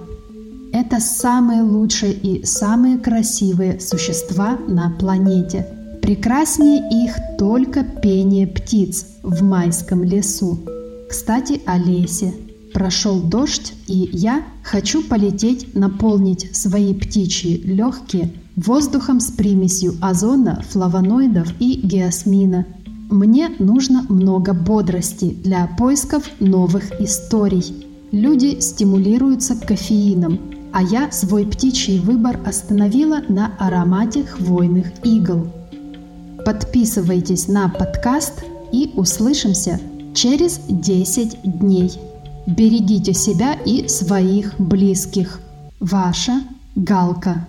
Это 0.72 1.00
самые 1.00 1.62
лучшие 1.62 2.12
и 2.12 2.44
самые 2.44 2.98
красивые 2.98 3.80
существа 3.80 4.58
на 4.68 4.90
планете. 4.90 5.66
Прекраснее 6.02 7.06
их 7.06 7.16
только 7.38 7.84
пение 7.84 8.46
птиц 8.46 9.06
в 9.22 9.42
майском 9.42 10.02
лесу. 10.04 10.58
Кстати, 11.08 11.60
о 11.66 11.78
лесе. 11.78 12.34
Прошел 12.74 13.20
дождь, 13.20 13.72
и 13.86 14.10
я 14.12 14.44
хочу 14.62 15.02
полететь 15.02 15.74
наполнить 15.74 16.54
свои 16.54 16.92
птичьи 16.94 17.56
легкие 17.64 18.30
воздухом 18.56 19.20
с 19.20 19.30
примесью 19.30 19.94
озона, 20.02 20.62
флавоноидов 20.68 21.48
и 21.60 21.80
геосмина– 21.82 22.66
мне 23.10 23.50
нужно 23.58 24.04
много 24.08 24.52
бодрости 24.52 25.36
для 25.42 25.66
поисков 25.78 26.24
новых 26.40 27.00
историй. 27.00 27.86
Люди 28.12 28.60
стимулируются 28.60 29.54
кофеином, 29.54 30.38
а 30.72 30.82
я 30.82 31.10
свой 31.10 31.46
птичий 31.46 32.00
выбор 32.00 32.38
остановила 32.44 33.22
на 33.28 33.52
аромате 33.58 34.24
хвойных 34.24 34.88
игл. 35.04 35.46
Подписывайтесь 36.44 37.48
на 37.48 37.68
подкаст 37.68 38.44
и 38.72 38.92
услышимся 38.94 39.80
через 40.14 40.60
10 40.68 41.38
дней. 41.42 41.92
Берегите 42.46 43.14
себя 43.14 43.54
и 43.54 43.88
своих 43.88 44.58
близких. 44.58 45.40
Ваша 45.80 46.42
Галка. 46.76 47.46